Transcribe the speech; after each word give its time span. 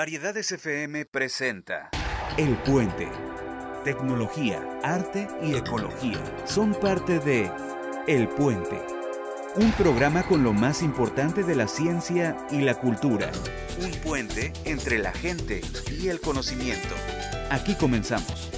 Variedades 0.00 0.50
FM 0.50 1.04
presenta 1.04 1.90
El 2.38 2.56
Puente. 2.56 3.06
Tecnología, 3.84 4.66
arte 4.82 5.28
y 5.42 5.54
ecología 5.54 6.16
son 6.46 6.72
parte 6.72 7.18
de 7.18 7.52
El 8.06 8.26
Puente. 8.26 8.80
Un 9.56 9.70
programa 9.72 10.22
con 10.22 10.42
lo 10.42 10.54
más 10.54 10.80
importante 10.80 11.42
de 11.44 11.54
la 11.54 11.68
ciencia 11.68 12.34
y 12.50 12.62
la 12.62 12.76
cultura. 12.76 13.30
un 13.78 13.90
puente 14.00 14.54
entre 14.64 14.98
la 15.00 15.12
gente 15.12 15.60
y 15.90 16.08
el 16.08 16.18
conocimiento. 16.18 16.94
Aquí 17.50 17.74
comenzamos. 17.74 18.50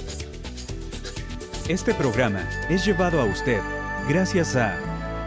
Este 1.67 1.93
programa 1.93 2.47
es 2.69 2.85
llevado 2.85 3.19
a 3.19 3.25
usted 3.25 3.59
gracias 4.07 4.55
a 4.55 4.79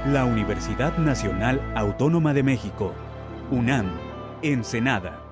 la 0.07 0.25
Universidad 0.25 0.97
Nacional 0.97 1.61
Autónoma 1.77 2.33
de 2.33 2.43
México, 2.43 2.95
UNAM, 3.51 4.01
Ensenada. 4.41 5.26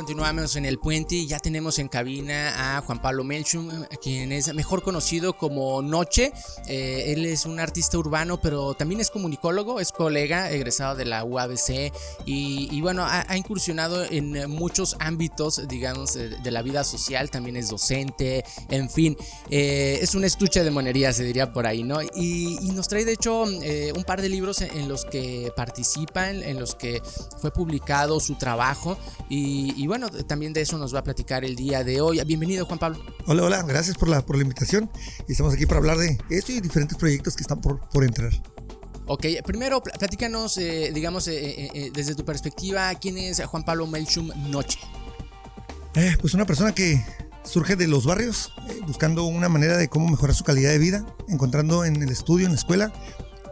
Continuamos 0.00 0.56
en 0.56 0.64
el 0.64 0.78
puente 0.78 1.14
y 1.14 1.26
ya 1.26 1.40
tenemos 1.40 1.78
en 1.78 1.86
cabina 1.86 2.78
a 2.78 2.80
Juan 2.80 3.02
Pablo 3.02 3.22
Melchum, 3.22 3.84
quien 4.00 4.32
es 4.32 4.52
mejor 4.54 4.82
conocido 4.82 5.36
como 5.36 5.82
Noche. 5.82 6.32
Eh, 6.68 7.12
él 7.12 7.26
es 7.26 7.44
un 7.44 7.60
artista 7.60 7.98
urbano, 7.98 8.40
pero 8.40 8.72
también 8.72 9.02
es 9.02 9.10
comunicólogo, 9.10 9.78
es 9.78 9.92
colega 9.92 10.50
egresado 10.50 10.96
de 10.96 11.04
la 11.04 11.22
UABC 11.22 11.92
y, 12.24 12.80
bueno, 12.80 13.04
ha, 13.06 13.36
incursionado 13.36 14.02
en 14.02 14.48
muchos 14.50 14.96
ámbitos, 15.00 15.68
digamos, 15.68 16.14
de, 16.14 16.50
la 16.50 16.62
vida 16.62 16.82
social. 16.82 17.28
También 17.28 17.56
es 17.56 17.68
docente, 17.68 18.42
en 18.70 18.88
fin, 18.88 19.18
eh, 19.50 19.98
es 20.00 20.14
un 20.14 20.24
estuche 20.24 20.64
de 20.64 20.70
monería, 20.70 21.12
se 21.12 21.24
diría 21.24 21.52
por 21.52 21.66
ahí, 21.66 21.82
¿no? 21.82 22.00
Y, 22.02 22.70
nos 22.72 22.88
trae, 22.88 23.04
de 23.04 23.12
hecho, 23.12 23.44
eh, 23.62 23.92
un 23.94 24.04
par 24.04 24.22
de 24.22 24.30
libros 24.30 24.62
en, 24.62 24.88
los 24.88 25.04
que 25.04 25.52
participa, 25.54 26.30
en, 26.30 26.42
en 26.42 26.58
los 26.58 26.74
que 26.74 27.02
fue 27.38 27.50
publicado 27.50 28.18
su 28.18 28.36
trabajo 28.36 28.96
y, 29.28 29.74
y 29.76 29.89
bueno, 29.90 30.08
también 30.08 30.52
de 30.52 30.60
eso 30.60 30.78
nos 30.78 30.94
va 30.94 31.00
a 31.00 31.02
platicar 31.02 31.44
el 31.44 31.56
día 31.56 31.82
de 31.82 32.00
hoy. 32.00 32.22
Bienvenido, 32.24 32.64
Juan 32.64 32.78
Pablo. 32.78 33.00
Hola, 33.26 33.42
hola, 33.42 33.62
gracias 33.64 33.98
por 33.98 34.08
la, 34.08 34.24
por 34.24 34.36
la 34.36 34.42
invitación. 34.42 34.88
Estamos 35.26 35.52
aquí 35.52 35.66
para 35.66 35.78
hablar 35.78 35.98
de 35.98 36.16
esto 36.30 36.52
y 36.52 36.60
diferentes 36.60 36.96
proyectos 36.96 37.34
que 37.34 37.42
están 37.42 37.60
por, 37.60 37.80
por 37.88 38.04
entrar. 38.04 38.30
Ok, 39.06 39.26
primero 39.44 39.82
platícanos, 39.82 40.58
eh, 40.58 40.92
digamos, 40.94 41.26
eh, 41.26 41.70
eh, 41.74 41.90
desde 41.92 42.14
tu 42.14 42.24
perspectiva, 42.24 42.94
¿quién 43.00 43.18
es 43.18 43.44
Juan 43.44 43.64
Pablo 43.64 43.88
Melchum 43.88 44.30
Noche? 44.48 44.78
Pues 46.20 46.34
una 46.34 46.46
persona 46.46 46.72
que 46.72 47.04
surge 47.42 47.74
de 47.74 47.88
los 47.88 48.06
barrios, 48.06 48.52
buscando 48.86 49.24
una 49.24 49.48
manera 49.48 49.76
de 49.76 49.88
cómo 49.88 50.08
mejorar 50.08 50.36
su 50.36 50.44
calidad 50.44 50.70
de 50.70 50.78
vida, 50.78 51.04
encontrando 51.26 51.84
en 51.84 52.00
el 52.00 52.10
estudio, 52.10 52.46
en 52.46 52.52
la 52.52 52.58
escuela, 52.58 52.92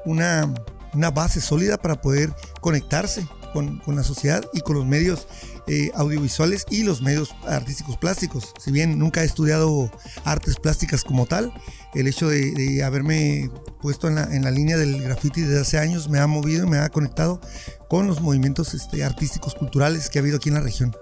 una, 0.05 0.55
una 0.95 1.11
base 1.11 1.41
sólida 1.41 1.79
para 1.79 2.01
poder 2.01 2.33
conectarse 2.61 3.27
con, 3.53 3.79
con, 3.79 3.97
la 3.97 4.05
sociedad 4.05 4.45
y 4.53 4.61
con 4.61 4.77
los 4.77 4.87
medios 4.87 5.27
eh, 5.69 5.91
audiovisuales 5.95 6.67
y 6.71 6.83
los 6.83 7.03
medios 7.03 7.35
artísticos 7.47 7.97
plásticos. 7.97 8.55
Si 8.59 8.73
bien 8.73 8.99
nunca 8.99 9.23
he 9.23 9.27
estudiado 9.27 9.91
artes 10.25 10.57
plásticas 10.57 11.05
como 11.05 11.27
tal, 11.27 11.53
el 11.95 12.07
hecho 12.07 12.29
de, 12.29 12.83
haberme 12.83 13.51
puesto 13.81 14.09
en 14.09 14.17
la, 14.17 14.25
en 14.35 14.45
la, 14.45 14.51
línea 14.51 14.77
del 14.77 15.03
graffiti 15.03 15.43
desde 15.43 15.61
hace 15.61 15.79
años 15.79 16.09
me 16.09 16.19
ha 16.19 16.27
movido 16.27 16.67
y 16.67 16.69
me 16.69 16.79
ha 16.79 16.89
conectado 16.89 17.41
con 17.89 18.07
los 18.07 18.21
movimientos 18.21 18.75
este, 18.75 19.05
artísticos, 19.05 19.55
culturales 19.55 20.11
que 20.11 20.19
ha 20.19 20.23
habido 20.23 20.39
aquí 20.39 20.49
en 20.49 20.55
la 20.55 20.61
región. 20.61 20.97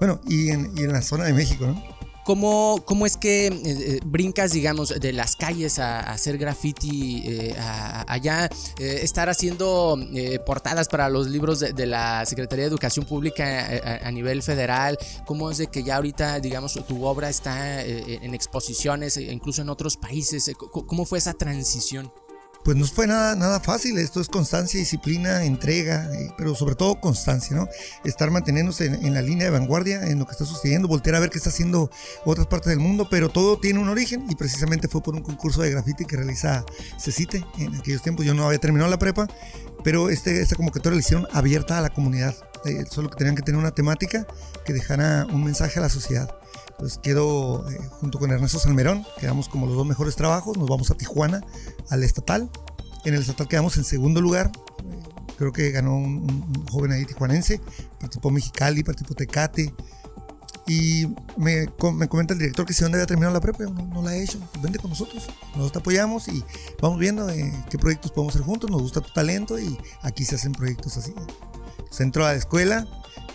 Bueno, 0.00 0.20
y 0.26 0.50
en, 0.50 0.72
y 0.76 0.82
en 0.82 0.92
la 0.92 1.02
zona 1.02 1.24
de 1.24 1.32
México, 1.32 1.66
¿no? 1.66 2.01
¿Cómo, 2.24 2.82
¿Cómo, 2.84 3.04
es 3.04 3.16
que 3.16 3.46
eh, 3.46 4.00
brincas, 4.04 4.52
digamos, 4.52 4.88
de 5.00 5.12
las 5.12 5.34
calles 5.34 5.78
a, 5.78 6.00
hacer 6.00 6.38
graffiti 6.38 7.22
eh, 7.26 7.56
allá, 8.06 8.46
eh, 8.78 9.00
estar 9.02 9.28
haciendo 9.28 9.98
eh, 10.14 10.38
portadas 10.46 10.88
para 10.88 11.08
los 11.08 11.28
libros 11.28 11.58
de, 11.60 11.86
la 11.86 12.24
Secretaría 12.24 12.64
de 12.64 12.68
Educación 12.68 13.06
Pública 13.06 13.66
a, 13.84 14.06
a, 14.06 14.10
nivel 14.12 14.42
federal? 14.42 14.98
¿Cómo 15.26 15.50
es 15.50 15.58
de 15.58 15.66
que 15.66 15.82
ya 15.82 15.96
ahorita, 15.96 16.38
digamos, 16.38 16.74
tu 16.86 17.04
obra 17.04 17.28
está 17.28 17.82
eh, 17.84 18.20
en 18.22 18.34
exposiciones, 18.34 19.16
incluso 19.16 19.62
en 19.62 19.68
otros 19.68 19.96
países? 19.96 20.50
¿Cómo 20.56 21.04
fue 21.04 21.18
esa 21.18 21.34
transición? 21.34 22.12
Pues 22.64 22.76
no 22.76 22.86
fue 22.86 23.06
nada, 23.06 23.34
nada 23.34 23.60
fácil. 23.60 23.98
Esto 23.98 24.20
es 24.20 24.28
constancia, 24.28 24.78
disciplina, 24.78 25.44
entrega, 25.44 26.08
eh, 26.14 26.30
pero 26.36 26.54
sobre 26.54 26.74
todo 26.74 27.00
constancia, 27.00 27.56
¿no? 27.56 27.68
Estar 28.04 28.30
manteniéndose 28.30 28.86
en, 28.86 29.14
la 29.14 29.22
línea 29.22 29.44
de 29.44 29.50
vanguardia 29.50 30.06
en 30.06 30.18
lo 30.18 30.26
que 30.26 30.32
está 30.32 30.44
sucediendo, 30.44 30.88
voltear 30.88 31.16
a 31.16 31.20
ver 31.20 31.30
qué 31.30 31.38
está 31.38 31.50
haciendo 31.50 31.90
otras 32.24 32.46
partes 32.46 32.70
del 32.70 32.78
mundo, 32.78 33.08
pero 33.10 33.28
todo 33.28 33.58
tiene 33.58 33.78
un 33.78 33.88
origen 33.88 34.26
y 34.28 34.34
precisamente 34.34 34.88
fue 34.88 35.02
por 35.02 35.14
un 35.14 35.22
concurso 35.22 35.62
de 35.62 35.70
graffiti 35.70 36.04
que 36.04 36.16
realiza 36.16 36.64
Cecite 36.98 37.44
en 37.58 37.74
aquellos 37.74 38.02
tiempos. 38.02 38.24
Yo 38.24 38.34
no 38.34 38.46
había 38.46 38.58
terminado 38.58 38.90
la 38.90 38.98
prepa, 38.98 39.28
pero 39.82 40.10
este, 40.10 40.40
esta 40.40 40.56
convocatoria 40.56 40.96
la 40.96 41.00
hicieron 41.00 41.26
abierta 41.32 41.78
a 41.78 41.80
la 41.80 41.90
comunidad. 41.90 42.34
Eh, 42.64 42.84
solo 42.90 43.10
que 43.10 43.16
tenían 43.16 43.34
que 43.34 43.42
tener 43.42 43.58
una 43.58 43.72
temática 43.72 44.26
que 44.64 44.72
dejara 44.72 45.26
un 45.26 45.44
mensaje 45.44 45.78
a 45.78 45.82
la 45.82 45.88
sociedad. 45.88 46.34
Pues 46.78 46.98
quedo 46.98 47.68
eh, 47.70 47.78
junto 48.00 48.18
con 48.18 48.30
Ernesto 48.30 48.58
Salmerón, 48.58 49.04
quedamos 49.18 49.48
como 49.48 49.66
los 49.66 49.76
dos 49.76 49.86
mejores 49.86 50.16
trabajos, 50.16 50.56
nos 50.56 50.68
vamos 50.68 50.90
a 50.90 50.94
Tijuana, 50.94 51.42
al 51.90 52.02
estatal, 52.02 52.50
en 53.04 53.14
el 53.14 53.20
estatal 53.20 53.48
quedamos 53.48 53.76
en 53.76 53.84
segundo 53.84 54.20
lugar, 54.20 54.50
eh, 54.84 55.34
creo 55.36 55.52
que 55.52 55.70
ganó 55.70 55.96
un, 55.96 56.66
joven 56.70 56.92
ahí 56.92 57.04
tijuanense, 57.04 57.60
participó 58.00 58.30
Mexicali, 58.30 58.82
participó 58.82 59.14
Tecate, 59.14 59.72
y 60.66 61.06
me, 61.36 61.66
me, 61.94 62.08
comenta 62.08 62.34
el 62.34 62.38
director 62.38 62.64
que 62.64 62.72
si 62.72 62.82
dónde 62.82 62.98
había 62.98 63.06
terminado 63.06 63.34
la 63.34 63.40
prepa, 63.40 63.64
no, 63.64 64.02
la 64.02 64.14
he 64.14 64.22
hecho, 64.22 64.38
vente 64.62 64.78
con 64.78 64.90
nosotros, 64.90 65.26
nosotros 65.48 65.72
te 65.72 65.78
apoyamos 65.80 66.28
y 66.28 66.44
vamos 66.80 66.98
viendo 66.98 67.28
eh, 67.30 67.52
qué 67.68 67.78
proyectos 67.78 68.12
podemos 68.12 68.34
hacer 68.34 68.46
juntos, 68.46 68.70
nos 68.70 68.80
gusta 68.80 69.00
tu 69.00 69.12
talento 69.12 69.58
y 69.58 69.76
aquí 70.02 70.24
se 70.24 70.36
hacen 70.36 70.52
proyectos 70.52 70.96
así. 70.96 71.12
Centro 71.92 72.26
a 72.26 72.32
la 72.32 72.38
escuela, 72.38 72.86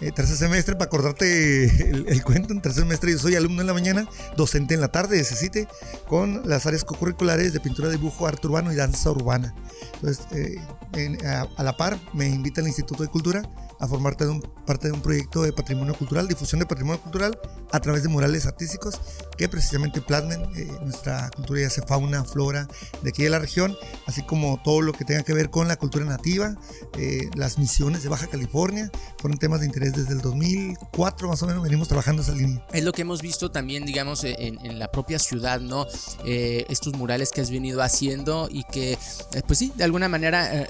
eh, 0.01 0.11
tercer 0.11 0.35
semestre, 0.35 0.75
para 0.75 0.85
acordarte 0.85 1.65
el, 1.89 2.05
el, 2.07 2.23
cuento, 2.23 2.53
en 2.53 2.61
tercer 2.61 2.83
semestre 2.83 3.11
yo 3.11 3.19
soy 3.19 3.35
alumno 3.35 3.61
en 3.61 3.67
la 3.67 3.73
mañana, 3.73 4.07
docente 4.35 4.73
en 4.73 4.81
la 4.81 4.89
tarde, 4.89 5.17
necesite, 5.17 5.67
con 6.07 6.41
las 6.47 6.65
áreas 6.65 6.83
co-curriculares 6.83 7.53
de 7.53 7.59
pintura, 7.59 7.89
dibujo, 7.89 8.27
arte 8.27 8.47
urbano 8.47 8.71
y 8.71 8.75
danza 8.75 9.11
urbana. 9.11 9.55
Entonces, 9.95 10.25
eh, 10.31 10.59
en, 10.93 11.25
a, 11.25 11.47
a, 11.55 11.63
la 11.63 11.77
par, 11.77 11.97
me 12.13 12.27
invita 12.27 12.61
el 12.61 12.67
Instituto 12.67 13.03
de 13.03 13.09
Cultura 13.09 13.43
a 13.79 13.87
formar 13.87 14.13
parte 14.13 14.25
de, 14.25 14.31
un, 14.31 14.41
parte 14.65 14.87
de 14.87 14.93
un 14.93 15.01
proyecto 15.01 15.43
de 15.43 15.53
patrimonio 15.53 15.93
cultural, 15.93 16.27
difusión 16.27 16.59
de 16.59 16.65
patrimonio 16.65 17.01
cultural 17.01 17.37
a 17.71 17.79
través 17.79 18.03
de 18.03 18.09
murales 18.09 18.45
artísticos 18.45 18.99
que 19.37 19.47
precisamente 19.49 20.01
plasmen 20.01 20.41
eh, 20.55 20.67
nuestra 20.81 21.29
cultura, 21.35 21.61
ya 21.61 21.69
sea 21.69 21.85
fauna, 21.85 22.23
flora 22.23 22.67
de 23.03 23.09
aquí 23.09 23.23
de 23.23 23.29
la 23.29 23.39
región, 23.39 23.75
así 24.05 24.23
como 24.23 24.61
todo 24.63 24.81
lo 24.81 24.93
que 24.93 25.05
tenga 25.05 25.23
que 25.23 25.33
ver 25.33 25.49
con 25.49 25.67
la 25.67 25.75
cultura 25.75 26.05
nativa, 26.05 26.55
eh, 26.97 27.29
las 27.35 27.57
misiones 27.57 28.03
de 28.03 28.09
Baja 28.09 28.27
California, 28.27 28.89
fueron 29.19 29.37
temas 29.37 29.59
de 29.59 29.67
interés 29.67 29.93
desde 29.93 30.13
el 30.13 30.21
2004 30.21 31.27
más 31.27 31.43
o 31.43 31.47
menos, 31.47 31.61
venimos 31.63 31.87
trabajando 31.87 32.21
esa 32.21 32.33
línea. 32.33 32.65
Es 32.71 32.83
lo 32.83 32.91
que 32.91 33.03
hemos 33.03 33.21
visto 33.21 33.51
también, 33.51 33.85
digamos, 33.85 34.23
en, 34.23 34.65
en 34.65 34.79
la 34.79 34.89
propia 34.89 35.19
ciudad, 35.19 35.59
¿no? 35.59 35.85
Eh, 36.25 36.65
estos 36.69 36.93
murales 36.93 37.31
que 37.31 37.41
has 37.41 37.51
venido 37.51 37.81
haciendo 37.81 38.47
y 38.51 38.63
que, 38.63 38.93
eh, 38.93 39.41
pues 39.45 39.59
sí, 39.59 39.71
de 39.75 39.83
alguna 39.83 40.09
manera 40.09 40.67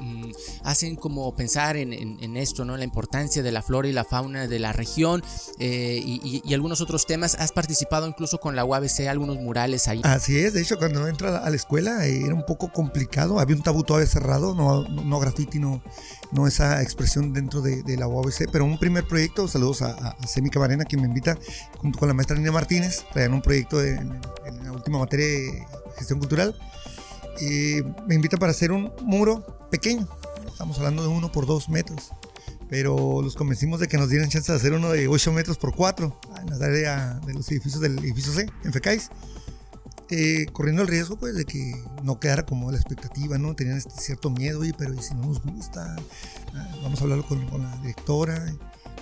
mm, 0.00 0.32
hacen 0.64 0.96
como 0.96 1.34
pensar 1.34 1.76
en, 1.76 1.92
en, 1.92 2.21
en, 2.22 2.36
esto, 2.36 2.64
¿no? 2.64 2.76
La 2.76 2.84
importancia 2.84 3.42
de 3.42 3.52
la 3.52 3.62
flora 3.62 3.88
y 3.88 3.92
la 3.92 4.04
fauna 4.04 4.46
de 4.46 4.58
la 4.58 4.72
región 4.72 5.22
y, 5.58 6.42
y, 6.44 6.54
algunos 6.54 6.80
otros 6.80 7.06
temas. 7.06 7.36
Has 7.38 7.52
participado 7.52 8.06
incluso 8.06 8.38
con 8.38 8.56
la 8.56 8.64
UABC, 8.64 9.08
algunos 9.08 9.36
murales 9.36 9.88
ahí. 9.88 10.00
Así 10.04 10.38
es, 10.38 10.54
de 10.54 10.62
hecho, 10.62 10.78
cuando 10.78 11.06
entra 11.06 11.38
a 11.38 11.50
la 11.50 11.56
escuela 11.56 12.04
era 12.04 12.34
un 12.34 12.44
poco 12.44 12.72
complicado, 12.72 13.38
había 13.38 13.56
un 13.56 13.62
tabú 13.62 13.82
todavía 13.84 14.08
cerrado, 14.08 14.54
no, 14.54 14.88
no, 14.88 15.04
no 15.04 15.20
graffiti, 15.20 15.58
no, 15.58 15.82
esa 16.46 16.82
expresión 16.82 17.32
dentro 17.32 17.60
de, 17.60 17.82
la 17.96 18.08
UABC, 18.08 18.50
pero 18.50 18.64
un 18.64 18.78
primer 18.78 19.04
proyecto, 19.04 19.46
saludos 19.48 19.82
a, 19.82 19.92
a 19.92 20.26
Semi 20.26 20.50
Camarena, 20.50 20.84
quien 20.84 21.02
me 21.02 21.08
invita 21.08 21.38
junto 21.78 21.98
con 21.98 22.08
la 22.08 22.14
maestra 22.14 22.36
Nina 22.36 22.52
Martínez, 22.52 23.04
traían 23.12 23.34
un 23.34 23.42
proyecto 23.42 23.78
de, 23.78 23.90
en, 23.90 24.20
en, 24.46 24.64
la 24.64 24.72
última 24.72 24.98
materia 24.98 25.26
de 25.26 25.66
gestión 25.96 26.18
cultural, 26.18 26.56
y 27.40 27.82
me 28.06 28.14
invita 28.14 28.36
para 28.36 28.52
hacer 28.52 28.72
un 28.72 28.92
muro 29.02 29.68
pequeño, 29.70 30.08
estamos 30.62 30.78
hablando 30.78 31.02
de 31.02 31.08
uno 31.08 31.32
por 31.32 31.44
dos 31.44 31.68
metros, 31.68 32.12
pero 32.70 33.20
los 33.20 33.34
convencimos 33.34 33.80
de 33.80 33.88
que 33.88 33.98
nos 33.98 34.08
dieran 34.08 34.28
chance 34.28 34.52
de 34.52 34.56
hacer 34.56 34.72
uno 34.74 34.90
de 34.90 35.08
8 35.08 35.32
metros 35.32 35.58
por 35.58 35.74
4 35.74 36.20
en 36.40 36.56
la 36.56 36.64
área 36.64 37.14
de 37.26 37.34
los 37.34 37.50
edificios 37.50 37.80
del 37.80 37.98
edificio 37.98 38.32
C, 38.32 38.48
en 38.62 38.72
FECAIS. 38.72 39.10
Eh, 40.10 40.46
corriendo 40.52 40.82
el 40.82 40.88
riesgo 40.88 41.16
pues 41.16 41.34
de 41.34 41.46
que 41.46 41.84
no 42.04 42.20
quedara 42.20 42.46
como 42.46 42.70
la 42.70 42.76
expectativa, 42.76 43.38
¿no? 43.38 43.56
Tenían 43.56 43.78
este 43.78 43.90
cierto 44.00 44.30
miedo, 44.30 44.60
oye, 44.60 44.72
pero 44.78 44.94
¿y 44.94 45.02
si 45.02 45.14
no 45.14 45.26
nos 45.26 45.42
gusta? 45.42 45.96
Ah, 46.54 46.68
vamos 46.84 47.00
a 47.00 47.02
hablarlo 47.02 47.26
con, 47.26 47.44
con, 47.48 47.62
la 47.62 47.76
directora. 47.78 48.54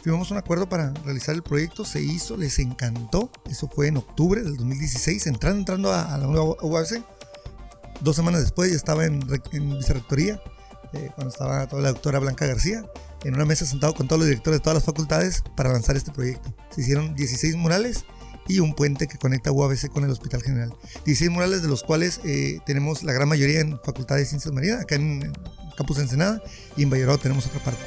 Firmamos 0.03 0.31
un 0.31 0.39
acuerdo 0.39 0.67
para 0.67 0.95
realizar 1.05 1.35
el 1.35 1.43
proyecto, 1.43 1.85
se 1.85 2.01
hizo, 2.01 2.39
les 2.39 2.59
encantó. 2.59 3.31
Eso 3.51 3.69
fue 3.69 3.89
en 3.89 3.99
octubre 3.99 4.43
del 4.43 4.57
2016, 4.57 5.27
entrando, 5.27 5.59
entrando 5.59 5.93
a, 5.93 6.15
a 6.15 6.17
la 6.17 6.27
nueva 6.27 6.57
UABC. 6.63 7.05
Dos 8.01 8.17
semanas 8.17 8.41
después 8.41 8.71
ya 8.71 8.77
estaba 8.77 9.05
en, 9.05 9.21
en 9.53 9.77
vicerrectoría, 9.77 10.41
eh, 10.93 11.11
cuando 11.15 11.33
estaba 11.33 11.67
toda 11.67 11.83
la 11.83 11.93
doctora 11.93 12.19
Blanca 12.19 12.47
García, 12.47 12.85
en 13.25 13.35
una 13.35 13.45
mesa 13.45 13.67
sentado 13.67 13.95
con 13.95 14.09
todos 14.09 14.21
los 14.21 14.29
directores 14.29 14.61
de 14.61 14.63
todas 14.63 14.77
las 14.77 14.85
facultades 14.85 15.43
para 15.57 15.73
lanzar 15.73 15.97
este 15.97 16.11
proyecto. 16.11 16.55
Se 16.71 16.81
hicieron 16.81 17.15
16 17.15 17.57
murales 17.57 18.05
y 18.49 18.61
un 18.61 18.75
puente 18.75 19.07
que 19.07 19.19
conecta 19.19 19.53
UABC 19.53 19.91
con 19.91 20.05
el 20.05 20.11
Hospital 20.11 20.43
General. 20.43 20.75
16 21.05 21.31
murales 21.31 21.63
de 21.63 21.69
los 21.69 21.83
cuales 21.83 22.21
eh, 22.25 22.59
tenemos 22.67 23.03
la 23.03 23.13
gran 23.13 23.29
mayoría 23.29 23.61
en 23.61 23.79
Facultad 23.81 24.17
de 24.17 24.25
Ciencias 24.25 24.53
Marinas, 24.53 24.83
acá 24.83 24.97
en, 24.97 25.33
Campus 25.77 25.99
Ensenada, 25.99 26.43
y 26.77 26.83
en 26.83 26.91
Valladolid 26.91 27.21
tenemos 27.21 27.47
otra 27.47 27.61
parte. 27.61 27.81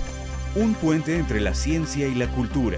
Un 0.56 0.74
puente 0.76 1.18
entre 1.18 1.42
la 1.42 1.54
ciencia 1.54 2.08
y 2.08 2.16
la 2.16 2.32
cultura. 2.34 2.78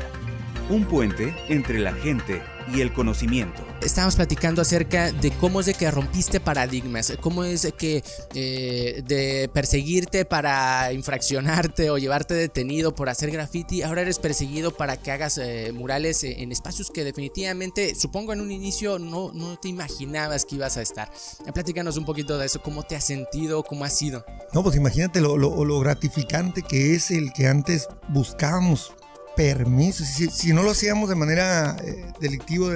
Un 0.69 0.85
puente 0.85 1.35
entre 1.47 1.79
la 1.79 1.93
gente 1.93 2.41
y 2.73 2.81
el 2.81 2.91
conocimiento. 2.91 3.74
Estábamos 3.85 4.15
platicando 4.15 4.63
acerca 4.63 5.11
de 5.11 5.29
cómo 5.29 5.59
es 5.59 5.67
de 5.67 5.75
que 5.75 5.89
rompiste 5.91 6.39
paradigmas, 6.39 7.13
cómo 7.21 7.43
es 7.43 7.61
de 7.61 7.71
que 7.71 8.03
eh, 8.33 9.03
de 9.05 9.47
perseguirte 9.53 10.25
para 10.25 10.91
infraccionarte 10.91 11.91
o 11.91 11.99
llevarte 11.99 12.33
detenido 12.33 12.95
por 12.95 13.09
hacer 13.09 13.29
graffiti, 13.29 13.83
ahora 13.83 14.01
eres 14.01 14.17
perseguido 14.17 14.71
para 14.71 14.97
que 14.97 15.11
hagas 15.11 15.37
eh, 15.37 15.71
murales 15.71 16.23
en 16.23 16.51
espacios 16.51 16.89
que 16.89 17.03
definitivamente, 17.03 17.93
supongo 17.93 18.33
en 18.33 18.41
un 18.41 18.51
inicio 18.51 18.97
no, 18.97 19.31
no 19.33 19.55
te 19.59 19.67
imaginabas 19.67 20.45
que 20.45 20.55
ibas 20.55 20.77
a 20.77 20.81
estar. 20.81 21.11
Platícanos 21.53 21.95
un 21.97 22.05
poquito 22.05 22.39
de 22.39 22.47
eso, 22.47 22.63
cómo 22.63 22.81
te 22.81 22.95
has 22.95 23.05
sentido, 23.05 23.61
cómo 23.61 23.85
ha 23.85 23.89
sido. 23.89 24.25
No, 24.51 24.63
pues 24.63 24.75
imagínate 24.75 25.21
lo, 25.21 25.37
lo, 25.37 25.63
lo 25.63 25.79
gratificante 25.79 26.63
que 26.63 26.95
es 26.95 27.11
el 27.11 27.31
que 27.33 27.47
antes 27.47 27.87
buscábamos 28.09 28.95
permiso. 29.35 30.03
Si, 30.03 30.53
no 30.53 30.63
lo 30.63 30.71
hacíamos 30.71 31.09
de 31.09 31.15
manera 31.15 31.77
eh, 31.83 32.05
delictiva, 32.19 32.73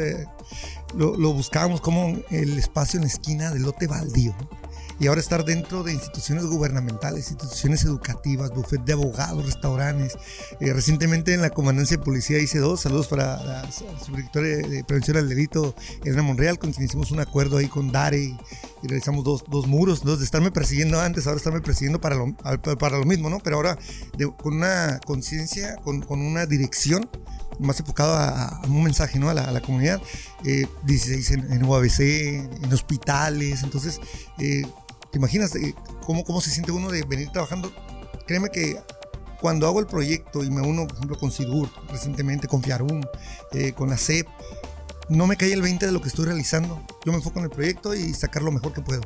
lo, 0.96 1.16
lo, 1.18 1.34
buscábamos 1.34 1.82
como 1.82 2.18
el 2.30 2.58
espacio 2.58 2.98
en 2.98 3.04
la 3.04 3.08
esquina 3.08 3.52
del 3.52 3.64
lote 3.64 3.88
baldío 3.88 4.36
y 5.00 5.08
ahora 5.08 5.22
estar 5.22 5.46
dentro 5.46 5.84
de 5.84 5.94
instituciones 5.94 6.46
gubernamentales, 6.46 7.30
instituciones 7.30 7.84
educativas, 7.86 8.52
bufet 8.52 8.82
de 8.84 8.94
abogados, 8.94 9.46
restaurantes. 9.46 10.18
Eh, 10.60 10.74
recientemente 10.74 11.34
en 11.34 11.42
la 11.42 11.50
comandancia 11.50 11.98
de 11.98 12.04
policía 12.04 12.38
hice 12.40 12.60
dos 12.60 12.82
saludos 12.82 13.08
para 13.08 13.42
la 13.44 13.72
subdirectora 13.72 14.48
de 14.48 14.84
prevención 14.84 15.18
al 15.18 15.30
delito, 15.30 15.74
Elena 16.04 16.22
Monreal, 16.22 16.60
con 16.60 16.74
quien 16.74 16.86
hicimos 16.86 17.12
un 17.12 17.22
acuerdo 17.22 17.58
ahí 17.58 17.68
con 17.68 17.92
Dare 17.92 18.20
y, 18.20 18.38
realizamos 18.84 19.24
dos, 19.24 19.44
dos 19.48 19.68
muros, 19.68 20.04
dos 20.04 20.20
de 20.20 20.26
estarme 20.26 20.52
persiguiendo 20.52 21.00
antes, 21.02 21.28
ahora 21.28 21.38
estarme 21.38 21.62
persiguiendo 21.62 22.00
para 22.00 22.16
lo, 22.16 22.34
para 22.78 22.98
lo 22.98 23.06
mismo, 23.06 23.30
¿no? 23.30 23.40
Pero 23.40 23.58
ahora 23.58 23.78
con 24.38 24.56
una 24.56 25.00
conciencia, 25.06 25.76
con, 25.78 26.02
con 26.02 26.22
una 26.22 26.46
dirección 26.46 27.10
más 27.60 27.80
enfocado 27.80 28.16
a, 28.16 28.62
un 28.68 28.84
mensaje 28.84 29.20
¿no? 29.20 29.30
a, 29.30 29.34
la, 29.34 29.62
comunidad. 29.62 30.02
Eh, 30.46 30.68
16 30.84 31.32
en, 31.32 31.54
en, 31.54 31.64
UABC, 31.64 32.00
en 32.00 32.74
hospitales. 32.74 33.64
Entonces, 33.64 34.00
eh, 34.38 34.64
¿Te 35.12 35.18
imaginas 35.18 35.56
eh, 35.56 35.76
cómo, 36.06 36.24
cómo 36.24 36.42
se 36.42 36.52
siente 36.52 36.72
uno 36.72 36.90
de 36.90 37.04
venir 37.04 37.30
trabajando? 37.32 37.72
Créeme 38.28 38.50
que 38.50 38.80
cuando 39.42 39.68
hago 39.68 39.80
el 39.80 39.88
proyecto 39.88 40.44
y 40.44 40.52
me 40.52 40.62
uno, 40.62 40.86
por 40.86 40.96
ejemplo, 40.98 41.18
con 41.18 41.32
Sigur, 41.32 41.70
recientemente 41.90 42.48
con 42.48 42.62
Fiarum, 42.62 43.02
eh, 43.54 43.74
con 43.74 43.90
la 43.90 43.98
CEP, 43.98 44.28
no 45.10 45.26
me 45.26 45.38
cae 45.38 45.54
el 45.54 45.62
20 45.62 45.86
de 45.86 45.92
lo 45.92 46.02
que 46.02 46.10
estoy 46.10 46.26
realizando. 46.26 46.82
Yo 47.06 47.12
me 47.12 47.18
enfoco 47.18 47.40
en 47.40 47.46
el 47.46 47.52
proyecto 47.52 47.96
y 47.96 48.14
sacar 48.14 48.44
lo 48.44 48.52
mejor 48.52 48.74
que 48.74 48.82
puedo. 48.82 49.02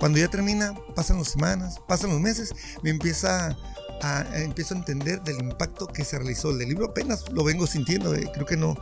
Cuando 0.00 0.18
ya 0.18 0.28
termina, 0.28 0.74
pasan 0.94 1.18
las 1.18 1.28
semanas, 1.28 1.80
pasan 1.86 2.10
los 2.10 2.20
meses, 2.20 2.54
me 2.82 2.90
empieza 2.90 3.56
a, 4.02 4.24
empiezo 4.34 4.74
a 4.74 4.78
entender 4.78 5.22
del 5.22 5.40
impacto 5.40 5.86
que 5.86 6.04
se 6.04 6.18
realizó. 6.18 6.50
El 6.50 6.68
libro 6.68 6.86
apenas 6.86 7.30
lo 7.32 7.44
vengo 7.44 7.66
sintiendo, 7.66 8.14
eh, 8.14 8.30
creo 8.32 8.46
que 8.46 8.56
no, 8.56 8.76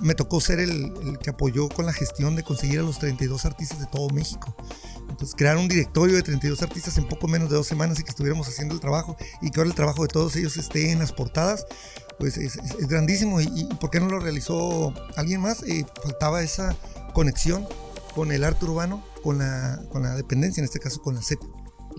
me 0.00 0.14
tocó 0.14 0.40
ser 0.40 0.60
el, 0.60 0.92
el, 1.02 1.18
que 1.18 1.30
apoyó 1.30 1.68
con 1.68 1.86
la 1.86 1.92
gestión 1.92 2.36
de 2.36 2.42
conseguir 2.42 2.80
a 2.80 2.82
los 2.82 2.98
32 2.98 3.44
artistas 3.44 3.80
de 3.80 3.86
todo 3.86 4.08
México. 4.10 4.54
Entonces, 5.08 5.34
crear 5.36 5.56
un 5.56 5.68
directorio 5.68 6.16
de 6.16 6.22
32 6.22 6.62
artistas 6.62 6.98
en 6.98 7.08
poco 7.08 7.28
menos 7.28 7.48
de 7.48 7.56
dos 7.56 7.66
semanas 7.66 7.98
y 7.98 8.02
que 8.02 8.10
estuviéramos 8.10 8.48
haciendo 8.48 8.74
el 8.74 8.80
trabajo 8.80 9.16
y 9.40 9.50
que 9.50 9.60
ahora 9.60 9.70
el 9.70 9.76
trabajo 9.76 10.02
de 10.02 10.08
todos 10.08 10.36
ellos 10.36 10.56
esté 10.56 10.90
en 10.90 10.98
las 10.98 11.12
portadas, 11.12 11.66
pues 12.18 12.36
es, 12.36 12.58
grandísimo. 12.88 13.40
¿Y, 13.40 13.68
por 13.80 13.90
qué 13.90 14.00
no 14.00 14.08
lo 14.08 14.18
realizó 14.18 14.92
alguien 15.16 15.40
más? 15.40 15.62
Eh, 15.62 15.84
faltaba 16.02 16.42
esa 16.42 16.76
conexión 17.14 17.66
con 18.14 18.32
el 18.32 18.44
arte 18.44 18.64
urbano, 18.64 19.04
con 19.22 19.38
la, 19.38 19.80
con 19.90 20.02
la 20.02 20.14
dependencia, 20.14 20.60
en 20.60 20.64
este 20.64 20.80
caso 20.80 21.00
con 21.00 21.14
la 21.14 21.22
CEP. 21.22 21.40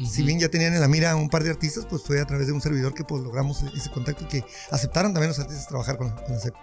Si 0.06 0.24
bien 0.24 0.40
ya 0.40 0.50
tenían 0.50 0.74
en 0.74 0.82
la 0.82 0.88
mira 0.88 1.16
un 1.16 1.30
par 1.30 1.44
de 1.44 1.50
artistas, 1.50 1.86
pues 1.90 2.04
fue 2.04 2.22
a 2.22 2.26
través 2.26 2.48
de 2.48 2.54
un 2.54 2.62
servidor 2.62 2.94
que 2.94 3.04
pues 3.04 3.24
logramos 3.24 3.64
ese 3.64 3.90
contacto 3.90 4.26
y 4.26 4.28
que 4.28 4.44
aceptaron 4.72 5.14
también 5.14 5.30
los 5.30 5.40
artistas 5.40 5.68
trabajar 5.68 5.98
con 5.98 6.12
con 6.12 6.34
la 6.34 6.40
CEP 6.40 6.54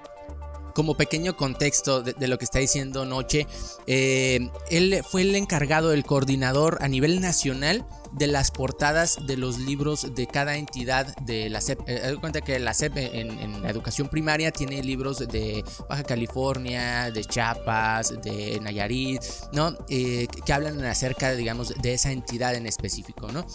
como 0.74 0.96
pequeño 0.96 1.36
contexto 1.36 2.02
de, 2.02 2.28
lo 2.28 2.36
que 2.36 2.44
está 2.44 2.58
diciendo 2.58 3.04
Noche, 3.04 3.46
eh, 3.86 4.50
él 4.70 5.02
fue 5.08 5.22
el 5.22 5.34
encargado, 5.34 5.92
el 5.92 6.04
coordinador 6.04 6.78
a 6.80 6.88
nivel 6.88 7.20
nacional 7.20 7.86
de 8.12 8.26
las 8.26 8.50
portadas 8.50 9.26
de 9.26 9.36
los 9.36 9.58
libros 9.58 10.14
de 10.14 10.26
cada 10.26 10.56
entidad 10.56 11.16
de 11.22 11.48
la 11.48 11.60
SEP. 11.60 11.80
Eh, 11.86 12.16
cuenta 12.20 12.40
que 12.42 12.58
la 12.58 12.74
SEP 12.74 12.96
en, 12.96 13.62
la 13.62 13.70
educación 13.70 14.08
primaria 14.08 14.52
tiene 14.52 14.82
libros 14.82 15.18
de 15.18 15.64
Baja 15.88 16.04
California, 16.04 17.10
de 17.10 17.24
Chiapas, 17.24 18.14
de 18.22 18.60
Nayarit, 18.60 19.20
¿no? 19.52 19.76
Eh, 19.88 20.28
que 20.44 20.52
hablan 20.52 20.84
acerca, 20.84 21.32
digamos, 21.34 21.74
de 21.80 21.94
esa 21.94 22.12
entidad 22.12 22.54
en 22.54 22.66
específico, 22.66 23.32
¿no? 23.32 23.46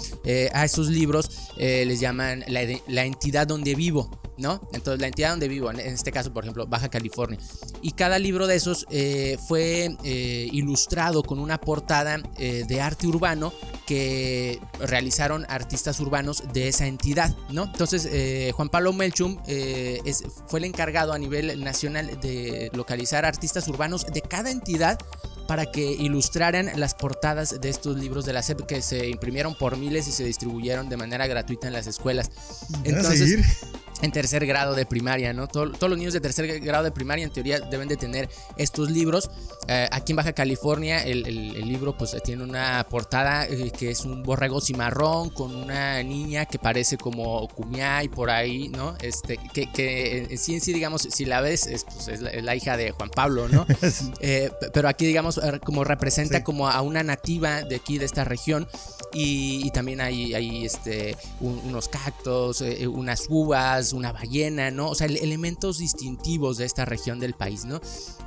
a 0.54 0.66
esos 0.66 0.88
libros 0.88 1.52
les 1.58 2.00
llaman 2.00 2.44
la, 2.48 2.62
la 2.88 3.06
entidad 3.06 3.48
donde 3.48 3.76
vivo, 3.76 4.10
¿no? 4.40 4.62
Entonces, 4.74 5.00
la 5.02 5.08
entidad 5.08 5.32
donde 5.32 5.48
vivo, 5.48 5.70
en 5.70 5.80
este 5.80 6.12
caso, 6.12 6.34
por 6.34 6.44
ejemplo, 6.44 6.66
Baja 6.66 6.90
California. 6.90 7.40
Y 7.82 7.92
cada 7.92 8.18
libro 8.20 8.48
de 8.48 8.56
esos 8.56 8.86
eh, 8.90 9.38
fue 9.48 9.96
eh, 10.04 10.50
ilustrado 10.52 11.24
con 11.24 11.40
una 11.40 11.60
portada 11.60 12.18
eh, 12.38 12.64
de 12.68 12.82
arte 12.82 13.08
urbano 13.08 13.54
que 13.86 14.60
realizaron 14.80 15.46
artistas 15.50 16.00
urbanos 16.00 16.44
de 16.54 16.68
esa 16.68 16.88
entidad, 16.88 17.36
¿no? 17.50 17.64
Entonces, 17.64 18.08
Juan 18.54 18.70
Pablo 18.70 18.94
Melchum 18.94 19.38
es, 19.48 20.24
fue 20.48 20.60
el 20.60 20.66
encargado 20.66 21.12
a 21.12 21.18
nivel 21.18 21.64
nacional 21.64 22.20
de 22.22 22.70
localizar 22.74 23.26
artistas 23.26 23.68
urbanos 23.68 24.06
de 24.06 24.22
cada 24.22 24.52
entidad 24.52 25.00
para 25.50 25.72
que 25.72 25.82
ilustraran 25.82 26.70
las 26.76 26.94
portadas 26.94 27.60
de 27.60 27.70
estos 27.70 27.98
libros 27.98 28.24
de 28.24 28.34
la 28.34 28.44
SEP 28.44 28.68
que 28.68 28.84
se 28.84 29.10
imprimieron 29.10 29.56
por 29.56 29.78
miles 29.78 30.08
y 30.08 30.12
se 30.12 30.24
distribuyeron 30.24 30.90
de 30.90 30.98
manera 30.98 31.26
gratuita 31.26 31.66
en 31.66 31.74
las 31.74 31.88
escuelas. 31.88 32.30
Entonces, 32.84 33.40
en 34.02 34.12
tercer 34.12 34.46
grado 34.46 34.76
de 34.76 34.86
primaria, 34.86 35.34
¿no? 35.34 35.48
todos 35.48 35.80
los 35.82 35.98
niños 35.98 36.14
de 36.14 36.22
tercer 36.22 36.60
grado 36.60 36.84
de 36.84 36.92
primaria 36.92 37.26
en 37.26 37.32
teoría 37.32 37.60
deben 37.60 37.88
de 37.88 37.98
tener 37.98 38.30
estos 38.58 38.90
libros. 38.90 39.30
Eh, 39.68 39.88
aquí 39.92 40.14
en 40.14 40.18
Baja 40.18 40.34
California 40.34 41.04
el, 41.04 41.24
libro 41.70 41.96
pues 41.96 42.16
tiene 42.24 42.44
una 42.44 42.86
portada 42.90 43.46
eh, 43.46 43.72
que 43.78 43.92
es 43.92 44.06
un 44.06 44.24
borrego 44.24 44.62
cimarrón 44.62 45.30
con 45.30 45.56
una 45.56 46.02
niña 46.02 46.46
que 46.46 46.58
parece 46.58 46.98
como 46.98 47.48
y 48.02 48.08
por 48.10 48.30
ahí, 48.30 48.70
¿no? 48.70 48.96
Este, 49.02 49.38
que, 49.38 49.72
que 49.72 50.24
en 50.30 50.38
sí 50.38 50.56
en 50.56 50.62
sí, 50.62 50.74
digamos, 50.74 51.08
si 51.10 51.26
la 51.26 51.42
ves, 51.42 51.68
es, 51.68 51.84
pues, 51.86 52.20
la, 52.22 52.56
hija 52.56 52.78
de 52.78 52.92
Juan 52.92 53.10
Pablo, 53.10 53.48
¿no? 53.48 53.66
Eh, 54.22 54.52
pero 54.74 54.90
aquí, 54.90 55.06
digamos, 55.06 55.40
como 55.64 55.84
representa 55.84 56.44
como 56.44 56.68
a 56.68 56.82
una 56.82 57.04
nativa 57.04 57.62
de 57.64 57.76
aquí, 57.76 57.98
de 57.98 58.06
esta 58.06 58.24
región. 58.24 58.68
Y, 59.14 59.70
también 59.72 60.02
hay, 60.02 60.66
este, 60.66 61.16
unos 61.40 61.88
cactos, 61.88 62.64
unas 62.92 63.26
uvas, 63.30 63.94
una 63.94 64.12
ballena, 64.12 64.72
¿no? 64.72 64.90
O 64.90 64.96
sea, 64.96 65.08
elementos 65.08 65.78
distintivos 65.80 66.58
de 66.58 66.66
esta 66.66 66.86
región 66.86 67.20
del 67.20 67.34
país, 67.34 67.66
¿no? 67.66 67.80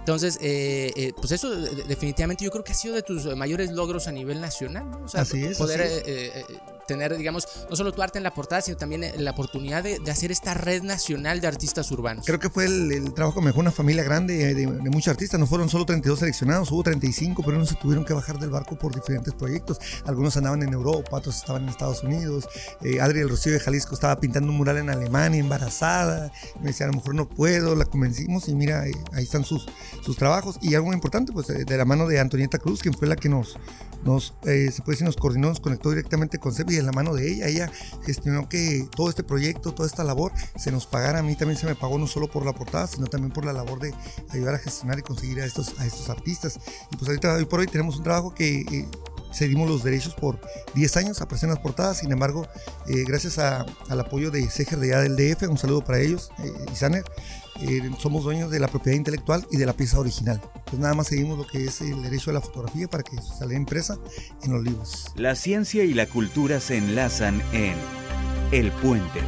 Entonces, 0.03 0.37
eh, 0.41 0.93
eh, 0.97 1.13
pues 1.17 1.31
eso 1.31 1.49
definitivamente 1.55 2.45
yo 2.45 2.51
creo 2.51 2.65
que 2.65 2.73
ha 2.73 2.75
sido 2.75 2.97
de 2.97 3.03
tus 3.03 3.37
mayores 3.37 3.71
logros 3.71 4.09
a 4.09 4.13
nivel 4.13 4.41
nacional, 4.41 4.91
¿no? 4.91 5.05
O 5.05 5.09
sea, 5.09 5.21
así 5.21 5.45
es, 5.45 5.59
poder 5.59 5.81
eh, 5.81 6.45
tener, 6.89 7.17
digamos, 7.17 7.47
no 7.71 7.77
solo 7.77 7.93
tu 7.93 8.03
arte 8.03 8.19
en 8.19 8.25
la 8.25 8.35
portada, 8.35 8.61
sino 8.63 8.77
también 8.77 9.05
la 9.17 9.31
oportunidad 9.31 9.83
de, 9.83 10.01
hacer 10.11 10.33
esta 10.33 10.55
red 10.55 10.83
nacional 10.83 11.41
de 11.41 11.47
artistas 11.47 11.91
urbanos. 11.93 12.27
Creo 12.27 12.39
que 12.39 12.51
fue 12.51 12.67
el, 12.67 13.15
trabajo 13.15 13.37
que 13.37 13.43
me 13.43 13.47
dejó 13.47 13.61
una 13.61 13.71
familia 13.71 14.03
grande 14.03 14.55
de, 14.55 14.67
muchos 14.67 15.09
artistas. 15.09 15.39
No 15.39 15.47
fueron 15.47 15.69
solo 15.69 15.87
32 15.87 16.19
seleccionados, 16.19 16.71
hubo 16.73 16.83
35, 16.83 17.43
pero 17.45 17.59
no 17.59 17.65
se 17.65 17.77
tuvieron 17.77 18.05
que 18.05 18.13
bajar 18.13 18.39
del 18.39 18.51
barco 18.51 18.77
por 18.77 18.95
diferentes 18.95 19.33
proyectos. 19.35 19.79
Algunos 20.05 20.37
andaban 20.37 20.63
en 20.63 20.73
Europa, 20.73 21.17
otros 21.17 21.37
estaban 21.37 21.63
en 21.63 21.69
Estados 21.69 22.03
Unidos. 22.03 22.49
Eh, 22.83 23.01
Adri 23.01 23.21
el 23.21 23.29
Rocío 23.29 23.53
de 23.53 23.61
Jalisco 23.61 23.95
estaba 23.95 24.19
pintando 24.19 24.51
un 24.51 24.59
mural 24.59 24.79
en 24.79 24.91
Alemania, 24.91 25.41
embarazada. 25.41 26.33
Me 26.61 26.69
decía, 26.69 26.87
a 26.87 26.91
lo 26.91 26.97
mejor 26.97 27.15
no 27.15 27.29
puedo, 27.29 27.75
la 27.75 27.85
convencimos 27.85 28.49
y 28.49 28.55
mira, 28.55 28.83
ahí 28.83 29.23
están 29.23 29.45
sus, 29.45 29.67
sus 30.03 30.17
trabajos. 30.17 30.59
Y 30.61 30.75
algo 30.75 30.89
muy 30.89 30.95
importante, 30.95 31.33
pues 31.33 31.47
de 31.47 31.77
la 31.77 31.85
mano 31.85 32.07
de 32.07 32.21
Antonieta 32.21 32.59
Cruz, 32.59 32.81
quien 32.81 32.95
fue 32.95 33.09
la 33.09 33.17
que 33.17 33.29
nos, 33.29 33.57
eh, 34.45 34.71
se 34.73 34.83
puede 34.83 34.97
decir, 34.97 35.07
nos 35.07 35.17
coordinó, 35.17 35.49
nos 35.49 35.61
conectó 35.61 35.91
directamente 35.91 36.39
con 36.39 36.53
CEP 36.53 36.73
y 36.73 36.77
en 36.77 36.87
la 36.87 36.93
mano 36.93 37.15
de 37.15 37.33
ella, 37.33 37.47
ella 37.47 37.71
gestionó 38.05 38.49
que 38.49 38.87
todo 38.95 39.09
este 39.09 39.23
proyecto, 39.23 39.73
toda 39.73 39.87
esta 39.87 40.05
labor 40.05 40.33
se 40.57 40.73
nos 40.73 40.87
pagara. 40.87 41.21
A 41.21 41.23
mí 41.23 41.37
también 41.37 41.59
se 41.59 41.67
me 41.67 41.75
pagó 41.75 41.99
no 41.99 42.07
solo 42.07 42.29
por 42.31 42.45
la 42.45 42.53
portada, 42.53 42.87
sino 42.87 43.07
también 43.07 43.33
por 43.33 43.45
la 43.45 43.53
labor 43.53 43.81
de 43.81 43.95
ayudar 44.31 44.55
a 44.55 44.59
gestionar 44.59 44.99
y 44.99 45.03
conseguir 45.03 45.41
a 45.41 45.47
estos, 45.47 45.79
a 45.79 45.87
estos 45.87 46.11
artistas. 46.11 46.59
Y 46.91 46.97
pues 46.97 47.09
ahorita, 47.09 47.35
hoy 47.35 47.45
por 47.45 47.61
hoy, 47.61 47.67
tenemos 47.67 47.97
un 47.97 48.03
trabajo 48.03 48.35
que... 48.35 48.61
Eh, 48.61 48.89
cedimos 49.33 49.69
los 49.69 49.83
derechos 49.83 50.15
por 50.15 50.39
10 50.75 50.97
años, 50.99 51.21
aparecen 51.21 51.51
las 51.51 51.59
portadas, 51.59 51.99
sin 51.99 52.13
embargo, 52.13 52.47
eh, 52.87 53.05
gracias 53.07 53.39
al 53.39 54.01
apoyo 54.01 54.31
de 54.31 54.49
Ceger 54.49 54.79
de 54.79 54.89
del 54.89 55.17
DF, 55.17 55.49
un 55.49 55.59
saludo 55.59 55.83
para 55.83 56.01
ellos, 56.01 56.31
eh, 56.39 56.53
Isaner, 56.73 57.05
eh, 57.61 57.91
somos 57.99 58.25
dueños 58.25 58.51
de 58.51 58.61
la 58.61 58.69
propiedad 58.69 58.97
intelectual 58.97 59.47
y 59.51 59.57
de 59.57 59.67
la 59.67 59.73
pieza 59.75 59.99
original. 60.01 60.41
Pues 60.67 60.81
nada 60.81 60.95
más 60.95 61.09
seguimos 61.09 61.39
lo 61.39 61.47
que 61.47 61.65
es 61.65 61.81
el 61.81 62.03
derecho 62.03 62.31
de 62.31 62.35
la 62.35 62.41
fotografía 62.41 62.89
para 62.89 63.03
que 63.03 63.21
salga 63.21 63.57
impresa 63.57 63.99
en 64.43 64.53
los 64.53 64.63
libros. 64.63 65.13
La 65.17 65.35
ciencia 65.35 65.85
y 65.85 65.95
la 65.95 66.07
cultura 66.07 66.61
se 66.61 66.79
enlazan 66.79 67.43
en 67.53 67.77
El 68.53 68.73
Puente. 68.73 69.21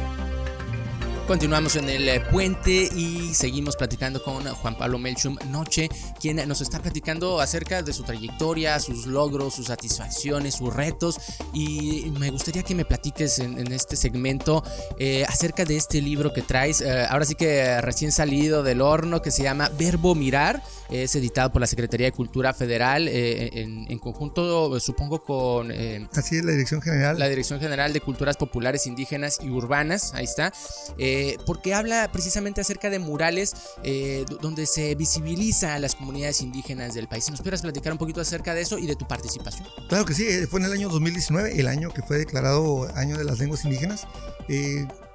Continuamos 1.27 1.75
en 1.75 1.89
el 1.89 2.07
eh, 2.07 2.21
puente 2.31 2.87
y 2.95 3.33
seguimos 3.33 3.75
platicando 3.75 4.23
con 4.23 4.43
Juan 4.45 4.77
Pablo 4.77 4.99
Melchum 4.99 5.35
Noche, 5.49 5.89
quien 6.21 6.47
nos 6.47 6.61
está 6.61 6.79
platicando 6.79 7.41
acerca 7.41 7.81
de 7.81 7.93
su 7.93 8.03
trayectoria, 8.03 8.79
sus 8.79 9.07
logros, 9.07 9.55
sus 9.55 9.65
satisfacciones, 9.65 10.53
sus 10.53 10.71
retos. 10.71 11.17
Y 11.51 12.11
me 12.19 12.29
gustaría 12.29 12.61
que 12.61 12.75
me 12.75 12.85
platiques 12.85 13.39
en, 13.39 13.71
este 13.71 13.95
segmento 13.95 14.63
eh, 14.99 15.25
acerca 15.27 15.65
de 15.65 15.77
este 15.77 15.99
libro 15.99 16.31
que 16.31 16.43
traes. 16.43 16.81
Eh, 16.81 17.07
ahora 17.09 17.25
sí 17.25 17.33
que 17.33 17.81
recién 17.81 18.11
salido 18.11 18.61
del 18.61 18.81
horno, 18.81 19.23
que 19.23 19.31
se 19.31 19.41
llama 19.41 19.71
Verbo 19.79 20.13
Mirar. 20.13 20.61
Es 20.91 21.15
editado 21.15 21.51
por 21.51 21.59
la 21.59 21.67
Secretaría 21.67 22.05
de 22.05 22.11
Cultura 22.11 22.53
Federal 22.53 23.07
en, 23.07 23.97
conjunto, 23.97 24.79
supongo, 24.79 25.23
con. 25.23 25.71
Así 25.71 26.37
es, 26.37 26.45
la 26.45 26.51
Dirección 26.51 26.83
General. 26.83 27.17
La 27.17 27.27
Dirección 27.27 27.59
General 27.59 27.91
de 27.91 28.01
Culturas 28.01 28.37
Populares, 28.37 28.85
Indígenas 28.85 29.39
y 29.41 29.49
Urbanas. 29.49 30.13
Ahí 30.13 30.25
está. 30.25 30.53
Eh, 30.99 31.14
porque 31.45 31.73
habla 31.73 32.11
precisamente 32.11 32.61
acerca 32.61 32.89
de 32.89 32.99
murales 32.99 33.53
eh, 33.83 34.25
donde 34.41 34.65
se 34.65 34.95
visibiliza 34.95 35.75
a 35.75 35.79
las 35.79 35.95
comunidades 35.95 36.41
indígenas 36.41 36.93
del 36.93 37.07
país. 37.07 37.29
¿Nos 37.29 37.41
puedes 37.41 37.61
platicar 37.61 37.91
un 37.91 37.97
poquito 37.97 38.21
acerca 38.21 38.53
de 38.53 38.61
eso 38.61 38.77
y 38.77 38.87
de 38.87 38.95
tu 38.95 39.07
participación? 39.07 39.67
Claro 39.87 40.05
que 40.05 40.13
sí, 40.13 40.25
eh, 40.27 40.47
fue 40.47 40.59
en 40.59 40.67
el 40.67 40.73
año 40.73 40.89
2019, 40.89 41.59
el 41.59 41.67
año 41.67 41.91
que 41.91 42.01
fue 42.01 42.17
declarado 42.17 42.87
Año 42.95 43.17
de 43.17 43.23
las 43.23 43.39
Lenguas 43.39 43.63
Indígenas. 43.65 44.07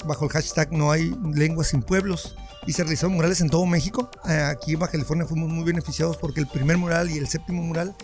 Bajo 0.07 0.25
el 0.25 0.30
hashtag 0.30 0.73
No 0.73 0.90
hay 0.90 1.14
lenguas 1.35 1.69
sin 1.69 1.83
pueblos 1.83 2.35
y 2.66 2.73
se 2.73 2.83
realizaron 2.83 3.14
murales 3.14 3.40
en 3.40 3.49
todo 3.49 3.64
México. 3.66 4.11
Aquí 4.25 4.75
en 4.75 4.78
Baja 4.78 4.92
California 4.92 5.26
fuimos 5.26 5.49
muy 5.49 5.64
beneficiados 5.64 6.16
porque 6.16 6.40
el 6.40 6.47
primer 6.47 6.76
mural 6.76 7.11
y 7.11 7.19
el 7.19 7.26
séptimo 7.26 7.62
mural 7.62 7.97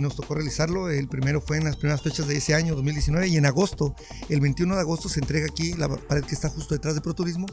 nos 0.00 0.16
tocó 0.16 0.34
realizarlo. 0.34 0.90
El 0.90 1.08
primero 1.08 1.40
fue 1.40 1.58
en 1.58 1.64
las 1.64 1.76
primeras 1.76 2.02
fechas 2.02 2.26
de 2.26 2.36
ese 2.36 2.54
año, 2.54 2.74
2019, 2.74 3.28
y 3.28 3.36
en 3.36 3.46
agosto, 3.46 3.94
el 4.28 4.40
21 4.40 4.74
de 4.74 4.80
agosto, 4.80 5.08
se 5.08 5.20
entrega 5.20 5.46
aquí 5.46 5.74
la 5.74 5.88
pared 5.88 6.24
que 6.24 6.34
está 6.34 6.48
justo 6.48 6.74
detrás 6.74 6.94
de 6.94 7.00
Proturismo, 7.00 7.46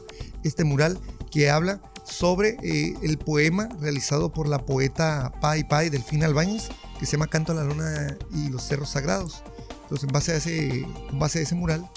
este 0.44 0.64
mural 0.64 0.98
que 1.30 1.50
habla 1.50 1.80
sobre 2.04 2.56
eh, 2.62 2.94
el 3.02 3.18
poema 3.18 3.68
realizado 3.80 4.32
por 4.32 4.48
la 4.48 4.64
poeta 4.64 5.32
Pai 5.40 5.68
Pai 5.68 5.90
Delfina 5.90 6.26
Albáñez, 6.26 6.68
que 6.98 7.06
se 7.06 7.12
llama 7.12 7.26
Canto 7.26 7.52
a 7.52 7.56
la 7.56 7.64
Luna 7.64 8.16
y 8.32 8.48
los 8.48 8.62
Cerros 8.66 8.90
Sagrados. 8.90 9.42
Entonces, 9.82 10.08
en 10.08 10.12
base 10.12 10.32
a 10.32 10.36
ese, 10.36 10.86
base 11.12 11.38
a 11.40 11.42
ese 11.42 11.54
mural, 11.54 11.88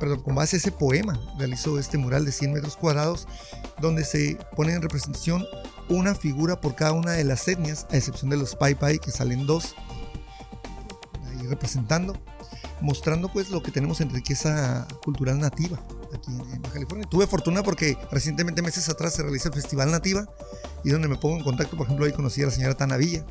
perdón, 0.00 0.22
con 0.22 0.34
base 0.34 0.56
a 0.56 0.58
ese 0.58 0.72
poema, 0.72 1.20
realizó 1.38 1.78
este 1.78 1.98
mural 1.98 2.24
de 2.24 2.32
100 2.32 2.54
metros 2.54 2.76
cuadrados, 2.76 3.28
donde 3.80 4.04
se 4.04 4.36
pone 4.56 4.72
en 4.72 4.82
representación 4.82 5.46
una 5.88 6.14
figura 6.14 6.60
por 6.60 6.74
cada 6.74 6.92
una 6.92 7.12
de 7.12 7.24
las 7.24 7.46
etnias, 7.46 7.86
a 7.90 7.96
excepción 7.96 8.30
de 8.30 8.36
los 8.36 8.56
Pai 8.56 8.74
Pai, 8.74 8.98
que 8.98 9.12
salen 9.12 9.46
dos, 9.46 9.76
ahí 11.28 11.46
representando, 11.46 12.16
mostrando 12.80 13.30
pues 13.32 13.50
lo 13.50 13.62
que 13.62 13.70
tenemos 13.70 14.00
en 14.00 14.10
riqueza 14.10 14.88
cultural 15.04 15.38
nativa 15.38 15.78
aquí 16.14 16.32
en, 16.52 16.62
California. 16.62 17.06
Tuve 17.08 17.26
fortuna 17.26 17.62
porque 17.62 17.96
recientemente, 18.10 18.62
meses 18.62 18.88
atrás, 18.88 19.14
se 19.14 19.22
realiza 19.22 19.48
el 19.48 19.54
Festival 19.54 19.90
Nativa 19.90 20.26
y 20.84 20.90
donde 20.90 21.08
me 21.08 21.16
pongo 21.16 21.36
en 21.36 21.44
contacto, 21.44 21.76
por 21.76 21.86
ejemplo, 21.86 22.06
ahí 22.06 22.12
conocí 22.12 22.42
a 22.42 22.46
la 22.46 22.52
señora 22.52 22.74
Tana 22.74 22.96
Villa, 22.96 23.24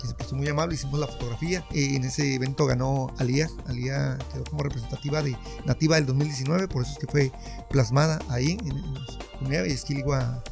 que 0.00 0.06
se 0.06 0.14
puso 0.14 0.36
muy 0.36 0.48
amable, 0.48 0.74
hicimos 0.74 0.98
la 1.00 1.06
fotografía. 1.06 1.64
en 1.72 2.04
ese 2.04 2.34
evento 2.34 2.66
ganó 2.66 3.12
Alía. 3.18 3.48
Alía 3.66 4.18
quedó 4.32 4.44
como 4.44 4.62
representativa 4.62 5.22
de 5.22 5.36
Nativa 5.64 5.96
del 5.96 6.06
2019, 6.06 6.68
por 6.68 6.82
eso 6.82 6.92
es 6.92 6.98
que 6.98 7.06
fue 7.06 7.32
plasmada 7.70 8.18
ahí 8.28 8.58
en, 8.64 8.76
en 8.76 8.94
los 8.94 9.18
y 9.40 9.72
Esquiligua 9.72 10.42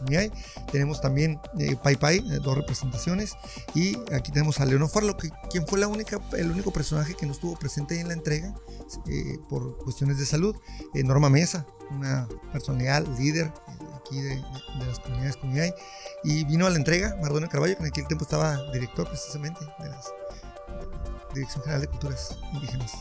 Tenemos 0.71 1.00
también 1.00 1.40
eh, 1.59 1.76
Pai 1.83 1.97
Pai, 1.97 2.19
eh, 2.19 2.38
dos 2.43 2.57
representaciones. 2.57 3.37
Y 3.75 3.97
aquí 4.12 4.33
tenemos 4.33 4.61
a 4.61 4.66
Leonor 4.66 4.88
Farlo, 4.88 5.16
que, 5.16 5.31
quien 5.50 5.66
fue 5.66 5.78
la 5.78 5.88
única, 5.88 6.21
el 6.37 6.50
único 6.50 6.73
personaje 6.73 7.14
que 7.14 7.26
no 7.26 7.33
estuvo 7.33 7.57
presente 7.59 7.99
en 8.00 8.09
la 8.09 8.14
entrega 8.14 8.54
eh, 9.07 9.38
por 9.49 9.78
cuestiones 9.78 10.19
de 10.19 10.26
salud. 10.26 10.57
Norma 10.95 11.28
Mesa, 11.28 11.66
una 11.90 12.28
personalidad 12.52 13.07
líder 13.19 13.52
aquí 14.05 14.21
de, 14.21 14.43
las 14.87 14.99
comunidades 15.01 15.37
Comunidad. 15.37 15.75
Y 16.23 16.45
vino 16.45 16.67
a 16.67 16.71
la 16.71 16.77
entrega 16.77 17.17
Mardona 17.21 17.49
Carballo, 17.49 17.77
que 17.77 17.83
en 17.83 17.89
aquel 17.89 18.07
tiempo 18.07 18.25
estaba 18.25 18.61
director 18.73 19.09
precisamente 19.09 19.61
de 19.79 19.89
la 19.89 20.01
Dirección 21.33 21.63
General 21.63 21.81
de 21.81 21.89
Culturas 21.89 22.39
Indígenas. 22.53 22.93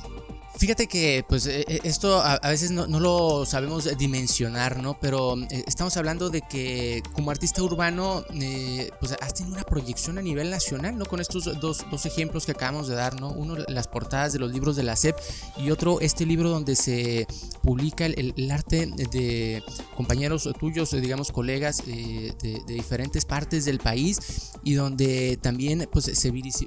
Fíjate 0.56 0.88
que 0.88 1.26
pues 1.28 1.48
e, 1.48 1.62
e, 1.62 1.82
esto 1.84 2.22
a, 2.22 2.38
veces 2.48 2.70
no, 2.70 2.86
lo 2.86 3.46
sabemos 3.46 3.90
dimensionar, 3.98 4.78
¿no? 4.78 5.00
Pero 5.00 5.36
eh, 5.50 5.64
estamos 5.66 5.98
hablando 5.98 6.30
de 6.30 6.42
que 6.42 7.02
como 7.14 7.32
artista 7.32 7.64
urbano 7.64 8.24
eh, 8.34 8.92
pues 9.00 9.16
has 9.20 9.34
tenido 9.34 9.56
una 9.56 9.64
proyección 9.64 10.20
a 10.20 10.22
nivel 10.22 10.52
nacional, 10.52 10.98
¿no? 10.98 11.06
Con 11.06 11.20
estos 11.20 11.46
dos, 11.60 11.86
dos, 11.90 12.06
ejemplos 12.06 12.46
que 12.46 12.52
acabamos 12.52 12.88
de 12.88 12.96
dar, 12.96 13.20
¿no? 13.20 13.30
Uno 13.32 13.56
las 13.68 13.88
portadas 13.88 14.32
de 14.34 14.40
los 14.40 14.52
libros 14.52 14.76
de 14.76 14.84
la 14.84 14.96
SEP 14.96 15.18
y 15.58 15.72
otro 15.72 16.00
este 16.02 16.26
libro 16.26 16.50
donde 16.50 16.76
se 16.76 17.26
publica 17.64 18.06
el, 18.06 18.34
arte 18.52 18.86
de 19.12 19.64
compañeros 19.96 20.48
tuyos, 20.60 20.92
digamos 20.92 21.32
colegas 21.32 21.82
eh, 21.88 22.32
de, 22.42 22.62
diferentes 22.68 23.26
partes 23.26 23.66
del 23.66 23.80
país 23.80 24.52
y 24.64 24.74
donde 24.74 25.40
también 25.42 25.90
pues 25.92 26.06
se, 26.06 26.14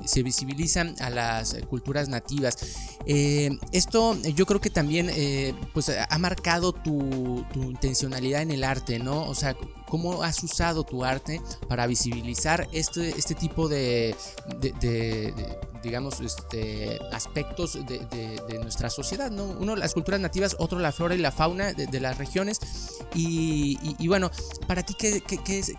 se 0.04 0.22
visibilizan 0.24 0.96
a 0.98 1.10
las 1.10 1.56
culturas 1.68 2.08
nativas. 2.08 2.56
Esto 3.76 4.16
eh, 4.24 4.32
yo 4.32 4.46
creo 4.46 4.58
que 4.58 4.70
también 4.70 5.10
eh, 5.12 5.54
pues 5.74 5.90
ha 5.90 6.18
marcado 6.18 6.72
tu, 6.72 7.44
intencionalidad 7.54 8.40
en 8.40 8.50
el 8.50 8.64
arte, 8.64 8.98
¿no? 8.98 9.24
O 9.24 9.34
sea, 9.34 9.54
cómo 9.86 10.22
has 10.22 10.42
usado 10.42 10.82
tu 10.84 11.04
arte 11.04 11.42
para 11.68 11.86
visibilizar 11.86 12.66
este, 12.72 13.10
este 13.10 13.34
tipo 13.34 13.68
de, 13.68 14.16
digamos, 15.82 16.20
este, 16.20 16.98
aspectos 17.12 17.74
de, 17.86 18.58
nuestra 18.62 18.88
sociedad, 18.88 19.30
¿no? 19.30 19.44
Uno, 19.44 19.76
las 19.76 19.92
culturas 19.92 20.20
nativas, 20.20 20.56
otro, 20.58 20.78
la 20.78 20.90
flora 20.90 21.14
y 21.14 21.18
la 21.18 21.30
fauna 21.30 21.74
de, 21.74 22.00
las 22.00 22.16
regiones. 22.16 22.60
Y, 23.18 24.08
bueno, 24.08 24.30
para 24.66 24.82
ti, 24.82 24.94
¿qué, 24.94 25.22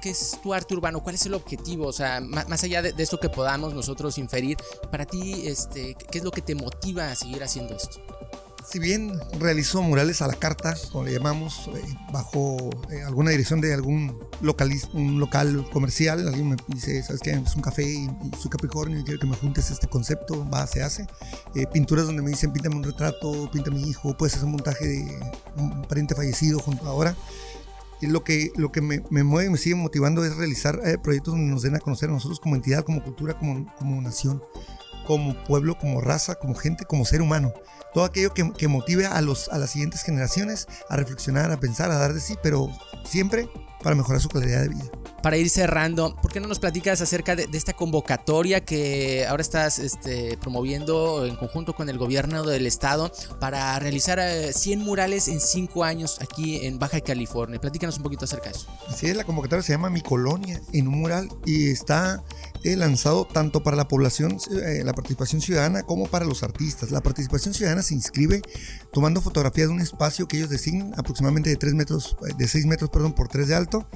es, 0.04 0.40
tu 0.42 0.54
arte 0.54 0.74
urbano? 0.74 1.02
¿Cuál 1.02 1.16
es 1.16 1.26
el 1.28 1.36
objetivo? 1.36 1.86
O 1.88 1.94
sea, 1.94 2.20
más, 2.20 2.64
allá 2.64 2.82
de, 2.82 2.94
esto 2.98 3.20
que 3.20 3.30
podamos 3.30 3.74
nosotros 3.74 4.18
inferir, 4.18 4.58
para 4.92 5.06
ti, 5.06 5.48
este, 5.48 5.96
¿qué 6.12 6.18
es 6.18 6.24
lo 6.24 6.32
que 6.32 6.42
te 6.42 6.56
motiva 6.56 7.12
a 7.12 7.16
seguir 7.16 7.44
haciendo 7.44 7.76
esto? 7.76 8.02
Si 8.70 8.80
bien 8.80 9.18
realizó 9.40 9.82
murales 9.82 10.22
a 10.22 10.28
la 10.28 10.34
carta, 10.34 10.76
como 10.92 11.06
le 11.06 11.14
llamamos, 11.14 11.70
eh, 11.74 11.82
bajo 12.12 12.58
eh, 12.92 13.02
alguna 13.02 13.32
dirección 13.32 13.62
de 13.62 13.74
algún 13.74 14.20
un 14.94 15.20
local 15.20 15.66
comercial, 15.72 16.28
alguien 16.28 16.50
me 16.50 16.56
dice, 16.68 17.02
¿sabes 17.02 17.22
qué? 17.22 17.32
Es 17.32 17.56
un 17.56 17.62
café 17.62 17.84
y, 17.84 18.10
soy 18.38 18.52
Capricornio 18.52 19.00
y 19.00 19.04
quiero 19.04 19.20
que 19.20 19.28
me 19.28 19.38
juntes 19.38 19.72
este 19.72 19.88
concepto, 19.88 20.48
va, 20.50 20.68
se 20.68 20.84
hace. 20.84 21.08
Eh, 21.56 21.66
pinturas 21.72 22.08
donde 22.08 22.22
me 22.22 22.30
dicen, 22.30 22.52
píntame 22.52 22.76
un 22.76 22.84
retrato, 22.84 23.50
píntame 23.52 23.80
mi 23.80 23.90
hijo, 23.90 24.18
puedes 24.18 24.34
hacer 24.36 24.46
un 24.46 24.52
montaje 24.52 24.86
de 24.86 25.20
un 25.56 25.84
pariente 25.84 26.14
fallecido 26.14 26.60
junto 26.60 26.86
ahora. 26.88 27.16
Y 28.02 28.08
lo 28.08 28.24
que, 28.24 28.52
lo 28.58 28.72
que 28.72 28.82
me, 28.82 29.02
me 29.10 29.24
mueve 29.24 29.48
y 29.48 29.52
me 29.52 29.58
sigue 29.58 29.76
motivando 29.76 30.24
es 30.24 30.36
realizar 30.36 30.80
proyectos 31.02 31.34
donde 31.34 31.52
nos 31.52 31.64
den 31.64 31.76
a 31.76 31.80
conocer 31.80 32.10
a 32.10 32.14
nosotros 32.14 32.40
como 32.40 32.56
entidad, 32.56 32.84
como 32.84 33.02
cultura, 33.02 33.40
como, 33.40 33.74
como 33.78 34.00
nación 34.02 34.44
como 35.08 35.34
pueblo, 35.46 35.78
como 35.78 36.02
raza, 36.02 36.36
como 36.36 36.54
gente, 36.54 36.86
como 36.86 37.06
ser 37.06 37.22
humano. 37.22 37.54
Todo 37.94 38.04
aquello 38.04 38.34
que, 38.34 38.68
motive 38.68 39.08
a, 39.08 39.22
los, 39.22 39.48
a 39.50 39.58
las 39.58 39.72
siguientes 39.72 40.04
generaciones 40.04 40.68
a 40.90 40.98
reflexionar, 40.98 41.50
a 41.52 41.60
pensar, 41.60 41.90
a 41.90 41.96
dar 41.96 42.14
de 42.14 42.20
sí, 42.20 42.36
pero 42.44 42.70
siempre 43.06 43.50
para 43.82 43.96
mejorar 43.96 44.22
su 44.22 44.28
calidad 44.28 44.64
de 44.64 44.70
vida. 44.70 44.86
Para 45.24 45.38
ir 45.38 45.50
cerrando, 45.50 46.16
¿por 46.22 46.32
qué 46.32 46.40
no 46.40 46.48
nos 46.48 46.60
platicas 46.60 47.02
acerca 47.02 47.36
de, 47.36 47.48
esta 47.54 47.74
convocatoria 47.74 48.64
que 48.64 49.26
ahora 49.28 49.42
estás 49.42 49.80
este, 49.80 50.38
promoviendo 50.38 51.26
en 51.26 51.36
conjunto 51.36 51.74
con 51.74 51.90
el 51.90 51.98
gobierno 51.98 52.44
del 52.44 52.68
estado 52.68 53.12
para 53.40 53.78
realizar 53.80 54.20
100 54.20 54.80
eh, 54.80 54.84
murales 54.84 55.28
en 55.28 55.40
5 55.40 55.84
años 55.84 56.20
aquí 56.22 56.66
en 56.66 56.80
Baja 56.80 57.02
California? 57.02 57.60
Platícanos 57.60 57.98
un 57.98 58.04
poquito 58.04 58.26
acerca 58.26 58.50
de 58.50 58.58
eso. 58.58 58.68
Así 58.90 59.08
es, 59.08 59.16
la 59.16 59.24
convocatoria 59.24 59.64
se 59.64 59.74
llama 59.74 59.90
Mi 59.90 60.02
Colonia 60.02 60.62
en 60.74 60.88
un 60.88 61.00
mural 61.00 61.30
y 61.46 61.72
está 61.72 62.24
he 62.64 62.76
lanzado 62.76 63.26
tanto 63.26 63.64
para 63.64 63.78
la 63.78 63.88
población, 63.88 64.38
eh, 64.52 64.82
la 64.84 64.94
participación 64.94 65.42
ciudadana, 65.42 65.84
como 65.84 66.08
para 66.08 66.26
los 66.26 66.44
artistas. 66.44 66.92
La 66.92 67.02
participación 67.02 67.54
ciudadana 67.54 67.84
se 67.84 67.94
inscribe 67.94 68.42
tomando 68.92 69.22
fotografía 69.22 69.66
de 69.66 69.72
un 69.72 69.80
espacio 69.80 70.28
que 70.28 70.38
ellos 70.38 70.50
designen, 70.50 70.94
aproximadamente 70.98 71.50
de 71.50 71.56
3 71.56 71.74
metros, 71.74 72.18
eh, 72.28 72.34
de 72.38 72.48
6 72.48 72.66
metros, 72.66 72.90
perdón, 72.90 73.14
por 73.14 73.28
3 73.28 73.48
de 73.48 73.56
alto, 73.56 73.88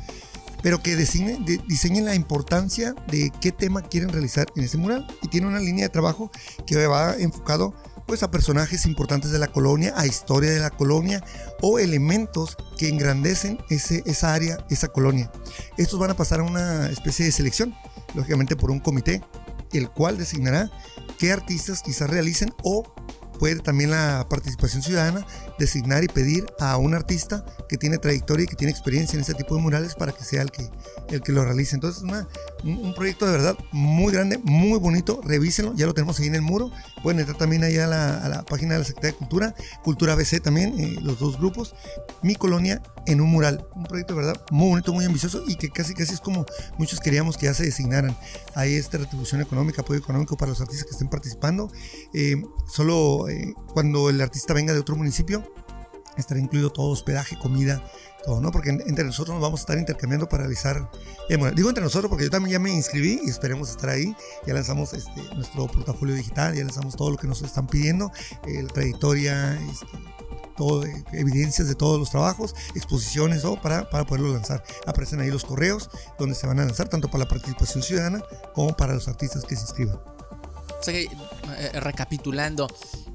pero 0.61 0.81
que 0.81 0.95
diseñen, 0.95 1.45
diseñen 1.67 2.05
la 2.05 2.15
importancia 2.15 2.93
de 3.09 3.31
qué 3.41 3.51
tema 3.51 3.81
quieren 3.81 4.09
realizar 4.09 4.47
en 4.55 4.63
ese 4.63 4.77
mural. 4.77 5.07
Y 5.21 5.27
tiene 5.27 5.47
una 5.47 5.59
línea 5.59 5.85
de 5.85 5.89
trabajo 5.89 6.31
que 6.65 6.85
va 6.87 7.15
enfocado 7.17 7.73
pues 8.11 8.23
a 8.23 8.31
personajes 8.31 8.85
importantes 8.85 9.31
de 9.31 9.39
la 9.39 9.47
colonia, 9.47 9.93
a 9.95 10.05
historia 10.05 10.51
de 10.51 10.59
la 10.59 10.69
colonia 10.69 11.23
o 11.61 11.79
elementos 11.79 12.57
que 12.77 12.89
engrandecen 12.89 13.57
ese, 13.69 14.03
esa 14.05 14.33
área, 14.33 14.57
esa 14.69 14.89
colonia. 14.89 15.31
Estos 15.77 15.97
van 15.97 16.11
a 16.11 16.15
pasar 16.15 16.41
a 16.41 16.43
una 16.43 16.89
especie 16.89 17.25
de 17.25 17.31
selección 17.31 17.73
lógicamente 18.13 18.55
por 18.55 18.71
un 18.71 18.79
comité, 18.79 19.21
el 19.73 19.89
cual 19.89 20.17
designará 20.17 20.69
qué 21.17 21.31
artistas 21.31 21.81
quizás 21.81 22.09
realicen 22.09 22.53
o 22.63 22.83
puede 23.39 23.59
también 23.59 23.91
la 23.91 24.27
participación 24.29 24.83
ciudadana 24.83 25.25
designar 25.61 26.03
y 26.03 26.07
pedir 26.07 26.45
a 26.59 26.77
un 26.77 26.93
artista 26.93 27.45
que 27.69 27.77
tiene 27.77 27.97
trayectoria 27.97 28.43
y 28.43 28.47
que 28.47 28.55
tiene 28.55 28.71
experiencia 28.71 29.15
en 29.15 29.21
ese 29.21 29.33
tipo 29.33 29.55
de 29.55 29.61
murales 29.61 29.95
para 29.95 30.11
que 30.11 30.23
sea 30.23 30.41
el 30.41 30.51
que, 30.51 30.69
el 31.09 31.21
que 31.21 31.31
lo 31.31 31.45
realice. 31.45 31.75
Entonces, 31.75 32.03
una, 32.03 32.27
un, 32.63 32.93
proyecto 32.93 33.25
de 33.25 33.31
verdad 33.31 33.57
muy 33.71 34.11
grande, 34.11 34.39
muy 34.43 34.77
bonito. 34.79 35.21
Revísenlo, 35.23 35.73
ya 35.75 35.85
lo 35.85 35.93
tenemos 35.93 36.19
ahí 36.19 36.27
en 36.27 36.35
el 36.35 36.41
muro. 36.41 36.71
Pueden 37.03 37.19
entrar 37.19 37.37
también 37.37 37.63
ahí 37.63 37.77
a 37.77 37.87
la, 37.87 38.43
página 38.49 38.73
de 38.73 38.79
la 38.79 38.85
Secretaría 38.85 39.11
de 39.13 39.17
Cultura, 39.17 39.55
Cultura 39.83 40.15
BC 40.15 40.41
también, 40.41 40.79
eh, 40.79 40.97
los 41.01 41.19
dos 41.19 41.37
grupos. 41.37 41.75
Mi 42.21 42.35
colonia 42.35 42.81
en 43.05 43.21
un 43.21 43.29
mural. 43.29 43.65
Un 43.75 43.83
proyecto 43.83 44.15
de 44.15 44.21
verdad 44.21 44.41
muy 44.51 44.69
bonito, 44.69 44.93
muy 44.93 45.05
ambicioso 45.05 45.43
y 45.47 45.55
que 45.55 45.69
casi 45.69 45.93
casi 45.93 46.13
es 46.13 46.19
como 46.19 46.45
muchos 46.77 46.99
queríamos 46.99 47.37
que 47.37 47.45
ya 47.45 47.53
se 47.53 47.63
designaran. 47.63 48.15
Hay 48.55 48.75
esta 48.75 48.97
retribución 48.97 49.41
económica, 49.41 49.81
apoyo 49.81 49.99
económico 49.99 50.37
para 50.37 50.49
los 50.49 50.61
artistas 50.61 50.85
que 50.85 50.91
estén 50.91 51.09
participando. 51.09 51.71
Eh, 52.13 52.41
solo 52.67 53.29
eh, 53.29 53.53
cuando 53.73 54.09
el 54.09 54.21
artista 54.21 54.53
venga 54.53 54.73
de 54.73 54.79
otro 54.79 54.95
municipio, 54.95 55.50
estará 56.17 56.39
incluido 56.39 56.71
todo 56.71 56.87
hospedaje, 56.91 57.37
comida, 57.37 57.83
todo, 58.25 58.41
¿no? 58.41 58.51
Porque 58.51 58.69
entre 58.69 59.03
nosotros 59.03 59.35
nos 59.35 59.41
vamos 59.41 59.61
a 59.61 59.63
estar 59.63 59.77
intercambiando 59.77 60.27
para 60.27 60.43
realizar, 60.43 60.89
eh, 61.29 61.37
bueno, 61.37 61.55
digo 61.55 61.69
entre 61.69 61.83
nosotros 61.83 62.09
porque 62.09 62.25
yo 62.25 62.29
también 62.29 62.53
ya 62.53 62.59
me 62.59 62.71
inscribí 62.71 63.21
y 63.23 63.29
esperemos 63.29 63.69
estar 63.69 63.89
ahí, 63.89 64.15
ya 64.45 64.53
lanzamos 64.53 64.93
este, 64.93 65.23
nuestro 65.35 65.67
portafolio 65.67 66.15
digital, 66.15 66.53
ya 66.55 66.63
lanzamos 66.63 66.95
todo 66.95 67.11
lo 67.11 67.17
que 67.17 67.27
nos 67.27 67.41
están 67.41 67.67
pidiendo, 67.67 68.11
la 68.45 68.67
trayectoria, 68.67 69.53
este, 69.71 69.87
todo, 70.55 70.83
evidencias 71.13 71.67
de 71.67 71.75
todos 71.75 71.99
los 71.99 72.11
trabajos, 72.11 72.53
exposiciones 72.75 73.45
o 73.45 73.59
para, 73.59 73.89
para 73.89 74.05
poderlo 74.05 74.33
lanzar. 74.33 74.63
Aparecen 74.85 75.19
ahí 75.19 75.31
los 75.31 75.43
correos 75.43 75.89
donde 76.19 76.35
se 76.35 76.47
van 76.47 76.59
a 76.59 76.65
lanzar 76.65 76.89
tanto 76.89 77.09
para 77.09 77.23
la 77.23 77.29
participación 77.29 77.83
ciudadana 77.83 78.23
como 78.53 78.75
para 78.75 78.93
los 78.93 79.07
artistas 79.07 79.43
que 79.43 79.55
se 79.55 79.63
inscriban. 79.63 79.99
O 80.79 80.83
sea, 80.83 80.93
eh, 80.99 81.09
recapitulando, 81.79 82.67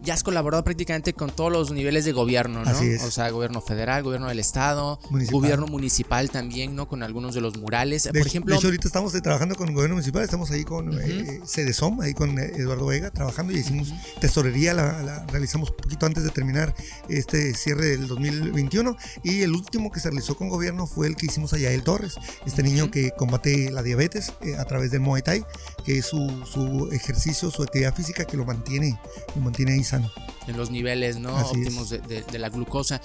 ya 0.06 0.14
has 0.14 0.22
colaborado 0.22 0.62
prácticamente 0.62 1.12
con 1.12 1.30
todos 1.30 1.52
los 1.52 1.72
niveles 1.72 2.04
de 2.04 2.12
gobierno, 2.12 2.64
¿no? 2.64 2.70
Así 2.70 2.86
es. 2.86 3.02
O 3.02 3.10
sea, 3.10 3.28
gobierno 3.30 3.60
federal, 3.60 4.04
gobierno 4.04 4.28
del 4.28 4.38
estado, 4.38 5.00
gobierno 5.30 5.66
municipal 5.66 6.30
también, 6.30 6.76
¿no? 6.76 6.86
Con 6.86 7.02
algunos 7.02 7.34
de 7.34 7.40
los 7.40 7.58
murales. 7.58 8.06
Por 8.06 8.16
ejemplo. 8.18 8.54
De 8.54 8.58
hecho, 8.58 8.68
ahorita 8.68 8.86
estamos 8.86 9.12
eh, 9.16 9.20
trabajando 9.20 9.56
con 9.56 9.68
el 9.68 9.75
gobierno 9.75 9.96
municipal, 9.96 10.22
estamos 10.22 10.50
ahí 10.52 10.64
con 10.64 10.88
uh 10.88 12.00
ahí 12.00 12.14
con 12.14 12.38
Eduardo 12.38 12.86
Vega, 12.86 13.10
trabajando 13.10 13.52
y 13.52 13.56
hicimos 13.56 13.92
tesorería, 14.20 14.75
la, 14.75 15.26
realizamos 15.26 15.70
un 15.70 15.76
poquito 15.76 16.06
antes 16.06 16.22
de 16.22 16.30
terminar 16.30 16.75
este 17.08 17.54
cierre 17.54 17.86
del 17.86 18.06
2021. 18.06 18.96
Y 19.25 19.42
el 19.42 19.52
último 19.52 19.90
que 19.90 19.98
se 19.98 20.10
realizó 20.10 20.36
con 20.36 20.48
gobierno 20.48 20.86
fue 20.86 21.08
el 21.08 21.16
que 21.16 21.26
hicimos 21.26 21.52
a 21.52 21.58
Yael 21.58 21.82
Torres, 21.82 22.14
este 22.46 22.62
niño 22.62 22.90
que 22.90 23.10
combate 23.10 23.72
la 23.72 23.82
diabetes 23.82 24.32
a 24.58 24.64
través 24.66 24.92
del 24.92 25.00
Muay 25.00 25.22
Thai, 25.22 25.44
que 25.84 25.98
es 25.98 26.06
su, 26.06 26.44
su 26.46 26.90
ejercicio, 26.92 27.50
su 27.50 27.64
actividad 27.64 27.94
física 27.94 28.25
que 28.25 28.36
lo 28.36 28.44
mantiene, 28.44 28.98
lo 29.34 29.42
mantiene 29.42 29.72
ahí 29.72 29.84
sano. 29.84 29.96
En 30.47 30.57
los 30.57 30.71
niveles 30.71 31.19
¿no? 31.19 31.35
óptimos 31.37 31.91
de, 31.91 32.38
la 32.38 32.49
glucosa. 32.49 33.00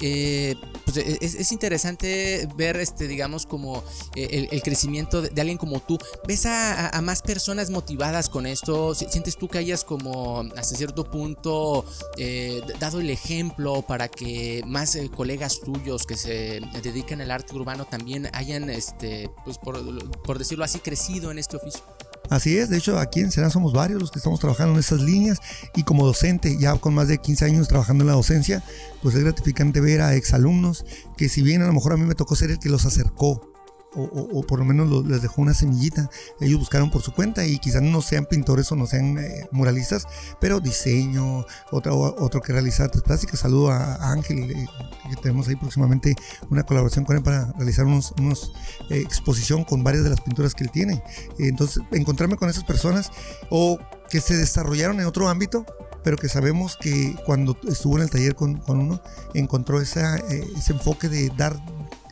Eh, 0.00 0.56
pues 0.84 0.98
e, 0.98 1.18
es, 1.22 1.50
interesante 1.52 2.46
ver, 2.54 2.76
este, 2.76 3.08
digamos, 3.08 3.46
como 3.46 3.82
eh, 4.14 4.48
el, 4.50 4.62
crecimiento 4.62 5.22
de, 5.22 5.40
alguien 5.40 5.56
como 5.56 5.80
tú. 5.80 5.98
¿Ves 6.26 6.44
a, 6.44 7.00
más 7.02 7.22
personas 7.22 7.70
motivadas 7.70 8.28
con 8.28 8.46
esto? 8.46 8.94
¿Sientes 8.94 9.38
tú 9.38 9.48
que 9.48 9.58
hayas 9.58 9.84
como 9.84 10.40
hasta 10.56 10.76
cierto 10.76 11.10
punto 11.10 11.86
eh, 12.18 12.60
dado 12.78 13.00
el 13.00 13.08
ejemplo 13.08 13.82
para 13.82 14.08
que 14.08 14.62
más 14.66 14.98
colegas 15.16 15.60
tuyos 15.60 16.04
que 16.04 16.16
se 16.16 16.60
dedican 16.82 17.22
al 17.22 17.30
arte 17.30 17.54
urbano 17.54 17.86
también 17.86 18.28
hayan, 18.34 18.68
este, 18.68 19.30
pues 19.44 19.56
por, 19.56 19.82
por 20.22 20.38
decirlo 20.38 20.64
así, 20.64 20.78
crecido 20.80 21.30
en 21.30 21.38
este 21.38 21.56
oficio? 21.56 21.82
Así 22.30 22.56
es, 22.56 22.70
de 22.70 22.78
hecho 22.78 22.98
aquí 22.98 23.20
en 23.20 23.30
Sena 23.30 23.50
somos 23.50 23.72
varios 23.72 24.00
los 24.00 24.10
que 24.10 24.18
estamos 24.18 24.40
trabajando 24.40 24.74
en 24.74 24.80
esas 24.80 25.00
líneas 25.00 25.38
y 25.74 25.82
como 25.82 26.06
docente, 26.06 26.56
ya 26.58 26.74
con 26.76 26.94
más 26.94 27.08
de 27.08 27.18
15 27.18 27.44
años 27.44 27.68
trabajando 27.68 28.04
en 28.04 28.08
la 28.08 28.14
docencia, 28.14 28.62
pues 29.02 29.14
es 29.14 29.22
gratificante 29.22 29.80
ver 29.80 30.00
a 30.00 30.14
exalumnos 30.14 30.84
que 31.16 31.28
si 31.28 31.42
bien 31.42 31.62
a 31.62 31.66
lo 31.66 31.72
mejor 31.72 31.92
a 31.92 31.96
mí 31.96 32.04
me 32.04 32.14
tocó 32.14 32.34
ser 32.34 32.50
el 32.50 32.58
que 32.58 32.70
los 32.70 32.86
acercó 32.86 33.51
o, 33.94 34.42
por 34.42 34.58
lo 34.58 34.64
menos 34.64 35.06
les 35.06 35.22
dejó 35.22 35.42
una 35.42 35.54
semillita. 35.54 36.08
Ellos 36.40 36.58
buscaron 36.58 36.90
por 36.90 37.02
su 37.02 37.12
cuenta 37.12 37.46
y 37.46 37.58
quizás 37.58 37.82
no 37.82 38.02
sean 38.02 38.26
pintores 38.26 38.70
o 38.72 38.76
no 38.76 38.86
sean 38.86 39.18
eh, 39.18 39.48
muralistas, 39.50 40.06
pero 40.40 40.60
diseño, 40.60 41.44
otro, 41.70 41.98
otro 42.18 42.40
que 42.40 42.52
realiza 42.52 42.84
artes 42.84 43.02
plásticas. 43.02 43.40
Saludo 43.40 43.70
a, 43.70 44.12
Ángel, 44.12 44.50
eh, 44.50 44.66
que 45.10 45.16
tenemos 45.16 45.48
ahí 45.48 45.56
próximamente 45.56 46.14
una 46.50 46.64
colaboración 46.64 47.04
con 47.04 47.16
él 47.16 47.22
para 47.22 47.52
realizar 47.52 47.86
unos, 47.86 48.12
unos 48.18 48.52
eh, 48.90 48.98
exposición 48.98 49.64
con 49.64 49.84
varias 49.84 50.04
de 50.04 50.10
las 50.10 50.20
pinturas 50.20 50.54
que 50.54 50.64
él 50.64 50.70
tiene. 50.70 51.02
entonces, 51.38 51.82
encontrarme 51.92 52.36
con 52.36 52.48
esas 52.48 52.64
personas 52.64 53.10
o 53.50 53.78
que 54.10 54.20
se 54.20 54.36
desarrollaron 54.36 55.00
en 55.00 55.06
otro 55.06 55.28
ámbito, 55.28 55.64
pero 56.04 56.16
que 56.16 56.28
sabemos 56.28 56.76
que 56.76 57.16
cuando 57.26 57.56
estuvo 57.68 57.96
en 57.96 58.04
el 58.04 58.10
taller 58.10 58.34
con, 58.34 58.56
con 58.56 58.78
uno, 58.78 59.02
encontró 59.34 59.80
esa, 59.80 60.16
ese 60.16 60.72
enfoque 60.72 61.08
de 61.08 61.30
dar 61.36 61.60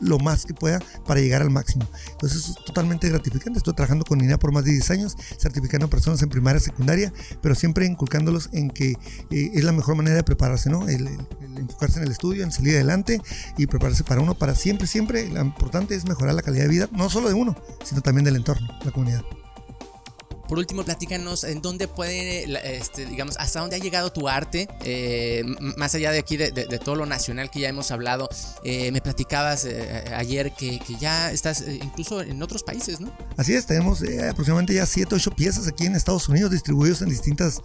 lo 0.01 0.19
más 0.19 0.45
que 0.45 0.53
pueda 0.53 0.79
para 1.05 1.21
llegar 1.21 1.41
al 1.41 1.49
máximo. 1.49 1.87
Entonces 2.11 2.49
es 2.49 2.55
totalmente 2.65 3.07
gratificante. 3.07 3.59
Estoy 3.59 3.73
trabajando 3.73 4.03
con 4.03 4.19
INEA 4.19 4.37
por 4.37 4.51
más 4.51 4.65
de 4.65 4.71
10 4.71 4.91
años, 4.91 5.15
certificando 5.37 5.85
a 5.85 5.89
personas 5.89 6.21
en 6.21 6.29
primaria, 6.29 6.59
secundaria, 6.59 7.13
pero 7.41 7.55
siempre 7.55 7.85
inculcándolos 7.85 8.49
en 8.51 8.69
que 8.69 8.91
eh, 9.29 9.51
es 9.53 9.63
la 9.63 9.71
mejor 9.71 9.95
manera 9.95 10.17
de 10.17 10.23
prepararse, 10.23 10.69
¿no? 10.69 10.89
El, 10.89 11.07
enfocarse 11.55 11.99
en 11.99 12.05
el 12.05 12.11
estudio, 12.11 12.43
en 12.43 12.51
salir 12.51 12.75
adelante 12.75 13.21
y 13.57 13.67
prepararse 13.67 14.03
para 14.03 14.21
uno, 14.21 14.35
para 14.35 14.55
siempre, 14.55 14.87
siempre. 14.87 15.29
Lo 15.29 15.41
importante 15.41 15.95
es 15.95 16.05
mejorar 16.05 16.33
la 16.33 16.41
calidad 16.41 16.63
de 16.63 16.69
vida, 16.69 16.89
no 16.91 17.09
solo 17.09 17.29
de 17.29 17.35
uno, 17.35 17.55
sino 17.83 18.01
también 18.01 18.25
del 18.25 18.35
entorno, 18.35 18.67
la 18.83 18.91
comunidad. 18.91 19.23
Por 20.51 20.59
último, 20.59 20.83
platícanos 20.83 21.45
en 21.45 21.61
dónde 21.61 21.87
puede, 21.87 22.43
este, 22.75 23.05
digamos, 23.05 23.37
hasta 23.37 23.61
dónde 23.61 23.77
ha 23.77 23.79
llegado 23.79 24.11
tu 24.11 24.27
arte, 24.27 24.67
eh, 24.83 25.45
más 25.77 25.95
allá 25.95 26.11
de 26.11 26.19
aquí, 26.19 26.35
de, 26.35 26.51
todo 26.83 26.95
lo 26.95 27.05
nacional 27.05 27.49
que 27.49 27.61
ya 27.61 27.69
hemos 27.69 27.89
hablado. 27.89 28.27
Eh, 28.65 28.91
me 28.91 28.99
platicabas 28.99 29.63
eh, 29.63 30.03
ayer 30.13 30.51
que, 30.51 30.81
ya 30.99 31.31
estás 31.31 31.63
incluso 31.65 32.21
en 32.21 32.43
otros 32.43 32.63
países, 32.63 32.99
¿no? 32.99 33.15
Así 33.37 33.53
es, 33.53 33.65
tenemos 33.65 34.03
aproximadamente 34.29 34.73
ya 34.73 34.85
7, 34.85 35.15
8 35.15 35.31
piezas 35.31 35.69
aquí 35.69 35.85
en 35.85 35.95
Estados 35.95 36.27
Unidos 36.27 36.51
distribuidos 36.51 37.01
en 37.01 37.07
distintas 37.07 37.61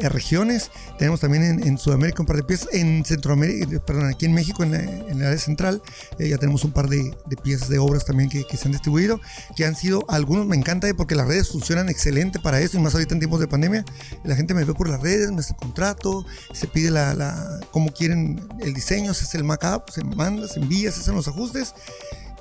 regiones. 0.00 0.70
Tenemos 0.96 1.20
también 1.20 1.62
en, 1.62 1.76
Sudamérica 1.76 2.22
un 2.22 2.26
par 2.26 2.36
de 2.36 2.44
piezas, 2.44 2.70
en 2.72 3.04
Centroamérica, 3.04 3.78
perdón, 3.84 4.06
aquí 4.06 4.24
en 4.24 4.32
México, 4.32 4.62
en, 4.62 4.72
el 4.72 5.22
área 5.22 5.38
central, 5.38 5.82
ya 6.18 6.38
tenemos 6.38 6.64
un 6.64 6.72
par 6.72 6.88
de, 6.88 7.14
piezas 7.42 7.68
de 7.68 7.78
obras 7.78 8.06
también 8.06 8.30
que, 8.30 8.46
que 8.46 8.56
se 8.56 8.68
han 8.68 8.72
distribuido, 8.72 9.20
que 9.54 9.66
han 9.66 9.76
sido, 9.76 10.02
algunos 10.08 10.46
me 10.46 10.56
encanta 10.56 10.88
porque 10.96 11.14
las 11.14 11.26
redes 11.26 11.50
funcionan 11.50 11.90
excelente 11.90 12.21
para 12.30 12.60
eso, 12.60 12.78
y 12.78 12.80
más 12.80 12.94
ahorita 12.94 13.14
en 13.14 13.20
tiempos 13.20 13.40
de 13.40 13.48
pandemia. 13.48 13.84
La 14.24 14.36
gente 14.36 14.54
me 14.54 14.64
ve 14.64 14.74
por 14.74 14.88
las 14.88 15.00
redes, 15.00 15.30
me 15.30 15.40
hace 15.40 15.52
el 15.52 15.58
contrato, 15.58 16.24
se 16.52 16.66
pide 16.66 16.90
la, 16.90 17.14
la 17.14 17.60
cómo 17.70 17.92
quieren 17.92 18.40
el 18.60 18.74
diseño, 18.74 19.14
se 19.14 19.24
hace 19.24 19.38
el 19.38 19.44
mock-up, 19.44 19.90
se 19.90 20.04
manda, 20.04 20.46
se 20.48 20.60
envía, 20.60 20.92
se 20.92 21.00
hacen 21.00 21.14
los 21.14 21.28
ajustes 21.28 21.74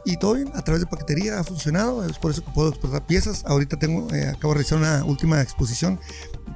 y 0.04 0.18
todo 0.18 0.34
bien, 0.34 0.52
a 0.56 0.62
través 0.64 0.82
de 0.82 0.88
paquetería 0.88 1.40
ha 1.40 1.44
funcionado, 1.44 2.04
es 2.06 2.18
por 2.18 2.32
eso 2.32 2.44
que 2.44 2.52
puedo 2.52 2.70
exportar 2.70 3.06
piezas. 3.06 3.44
Ahorita 3.46 3.78
tengo, 3.78 4.12
eh, 4.14 4.28
acabo 4.28 4.54
de 4.54 4.60
realizar 4.60 4.80
una 4.80 5.04
última 5.06 5.42
exposición 5.42 6.00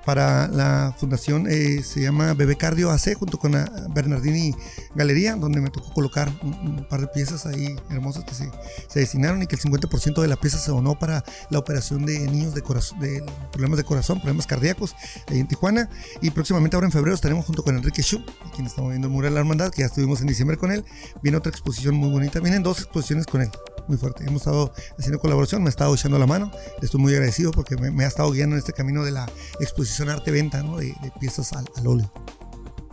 para 0.03 0.47
la 0.47 0.95
fundación, 0.97 1.47
eh, 1.49 1.83
se 1.83 2.01
llama 2.01 2.33
Bebé 2.33 2.55
Cardio 2.55 2.91
AC, 2.91 3.13
junto 3.13 3.37
con 3.37 3.53
la 3.53 3.71
Bernardini 3.93 4.55
Galería, 4.95 5.35
donde 5.35 5.61
me 5.61 5.69
tocó 5.69 5.93
colocar 5.93 6.31
un, 6.41 6.85
par 6.89 7.01
de 7.01 7.07
piezas 7.07 7.45
ahí 7.45 7.75
hermosas 7.89 8.23
que 8.23 8.33
se, 8.33 8.49
se 8.87 8.99
destinaron 8.99 9.41
y 9.41 9.47
que 9.47 9.55
el 9.55 9.61
50% 9.61 10.21
de 10.21 10.27
la 10.27 10.35
pieza 10.35 10.57
se 10.57 10.71
donó 10.71 10.97
para 10.97 11.23
la 11.49 11.59
operación 11.59 12.05
de 12.05 12.19
niños 12.19 12.53
de, 12.53 12.61
corazón, 12.61 12.99
de 12.99 13.23
problemas 13.51 13.77
de 13.77 13.83
corazón, 13.83 14.19
problemas 14.19 14.47
cardíacos, 14.47 14.95
ahí 15.27 15.39
en 15.39 15.47
Tijuana. 15.47 15.89
Y 16.21 16.31
próximamente 16.31 16.75
ahora 16.75 16.87
en 16.87 16.91
febrero 16.91 17.15
estaremos 17.15 17.45
junto 17.45 17.63
con 17.63 17.75
Enrique 17.75 18.01
Shu, 18.01 18.23
quien 18.53 18.67
estamos 18.67 18.91
viendo 18.91 19.07
el 19.07 19.13
mural 19.13 19.31
de 19.31 19.35
la 19.35 19.39
hermandad, 19.41 19.71
que 19.71 19.81
ya 19.81 19.87
estuvimos 19.87 20.21
en 20.21 20.27
diciembre 20.27 20.57
con 20.57 20.71
él. 20.71 20.85
Viene 21.21 21.37
otra 21.37 21.49
exposición 21.49 21.95
muy 21.95 22.09
bonita, 22.09 22.39
vienen 22.39 22.63
dos 22.63 22.79
exposiciones 22.79 23.25
con 23.25 23.41
él, 23.41 23.49
muy 23.87 23.97
fuerte. 23.97 24.23
Hemos 24.25 24.41
estado 24.41 24.73
haciendo 24.97 25.19
colaboración, 25.19 25.61
me 25.63 25.67
ha 25.67 25.69
estado 25.69 25.93
echando 25.93 26.19
la 26.19 26.27
mano, 26.27 26.51
estoy 26.81 27.01
muy 27.01 27.13
agradecido 27.13 27.51
porque 27.51 27.75
me, 27.77 28.03
ha 28.03 28.07
estado 28.07 28.31
guiando 28.31 28.55
en 28.55 28.59
este 28.59 28.73
camino 28.73 29.03
de 29.03 29.11
la 29.11 29.29
exposición 29.59 30.09
arte-venta 30.09 30.63
¿no? 30.63 30.77
de, 30.77 30.95
piezas 31.19 31.53
al, 31.53 31.65
óleo. 31.85 32.11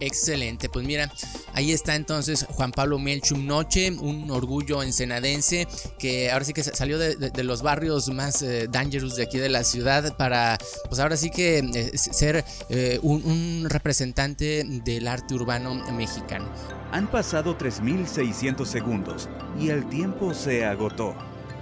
Excelente, 0.05 0.69
pues 0.69 0.85
mira, 0.85 1.13
ahí 1.55 1.71
está 1.71 1.95
entonces 1.95 2.45
Juan 2.51 2.73
Pablo 2.73 2.99
Melchum 2.99 3.47
Noche, 3.47 3.93
un 3.93 4.33
orgullo 4.33 4.83
ensenadense 4.83 5.69
que 5.97 6.33
ahora 6.33 6.45
sí 6.45 6.53
que 6.53 6.65
salió 6.65 6.99
de, 6.99 7.45
los 7.45 7.63
barrios 7.63 8.09
más 8.13 8.43
eh, 8.43 8.67
dangerous 8.69 9.15
de 9.15 9.23
aquí 9.23 9.39
de 9.39 9.49
la 9.49 9.63
ciudad 9.63 10.17
para, 10.17 10.59
pues 10.89 10.99
ahora 10.99 11.17
sí 11.17 11.31
que 11.31 11.59
eh, 11.59 11.97
ser 11.97 12.45
eh, 12.69 12.99
un 13.03 13.67
representante 13.69 14.65
del 14.85 15.07
arte 15.07 15.35
urbano 15.35 15.73
mexicano. 15.93 16.51
Han 16.91 17.09
pasado 17.09 17.57
3.600 17.57 18.67
segundos 18.67 19.29
y 19.61 19.69
el 19.69 19.89
tiempo 19.89 20.35
se 20.35 20.65
agotó. 20.65 21.15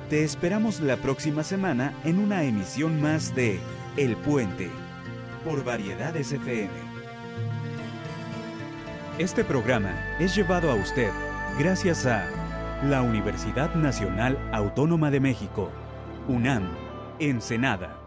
Te 0.09 0.24
esperamos 0.24 0.81
la 0.81 0.96
próxima 0.96 1.44
semana 1.44 1.94
en 2.05 2.18
una 2.18 2.42
emisión 2.44 3.03
más 3.03 3.35
de 3.35 3.61
El 3.98 4.16
Puente 4.16 4.70
por 5.44 5.62
Variedades 5.62 6.33
FM. 6.33 6.89
Este 9.20 9.44
programa 9.44 9.92
es 10.18 10.35
llevado 10.35 10.70
a 10.70 10.74
usted 10.74 11.11
gracias 11.59 12.06
a 12.06 12.26
la 12.83 13.02
Universidad 13.02 13.74
Nacional 13.74 14.38
Autónoma 14.50 15.11
de 15.11 15.20
México, 15.20 15.70
UNAM, 16.26 16.66
Ensenada. 17.18 17.99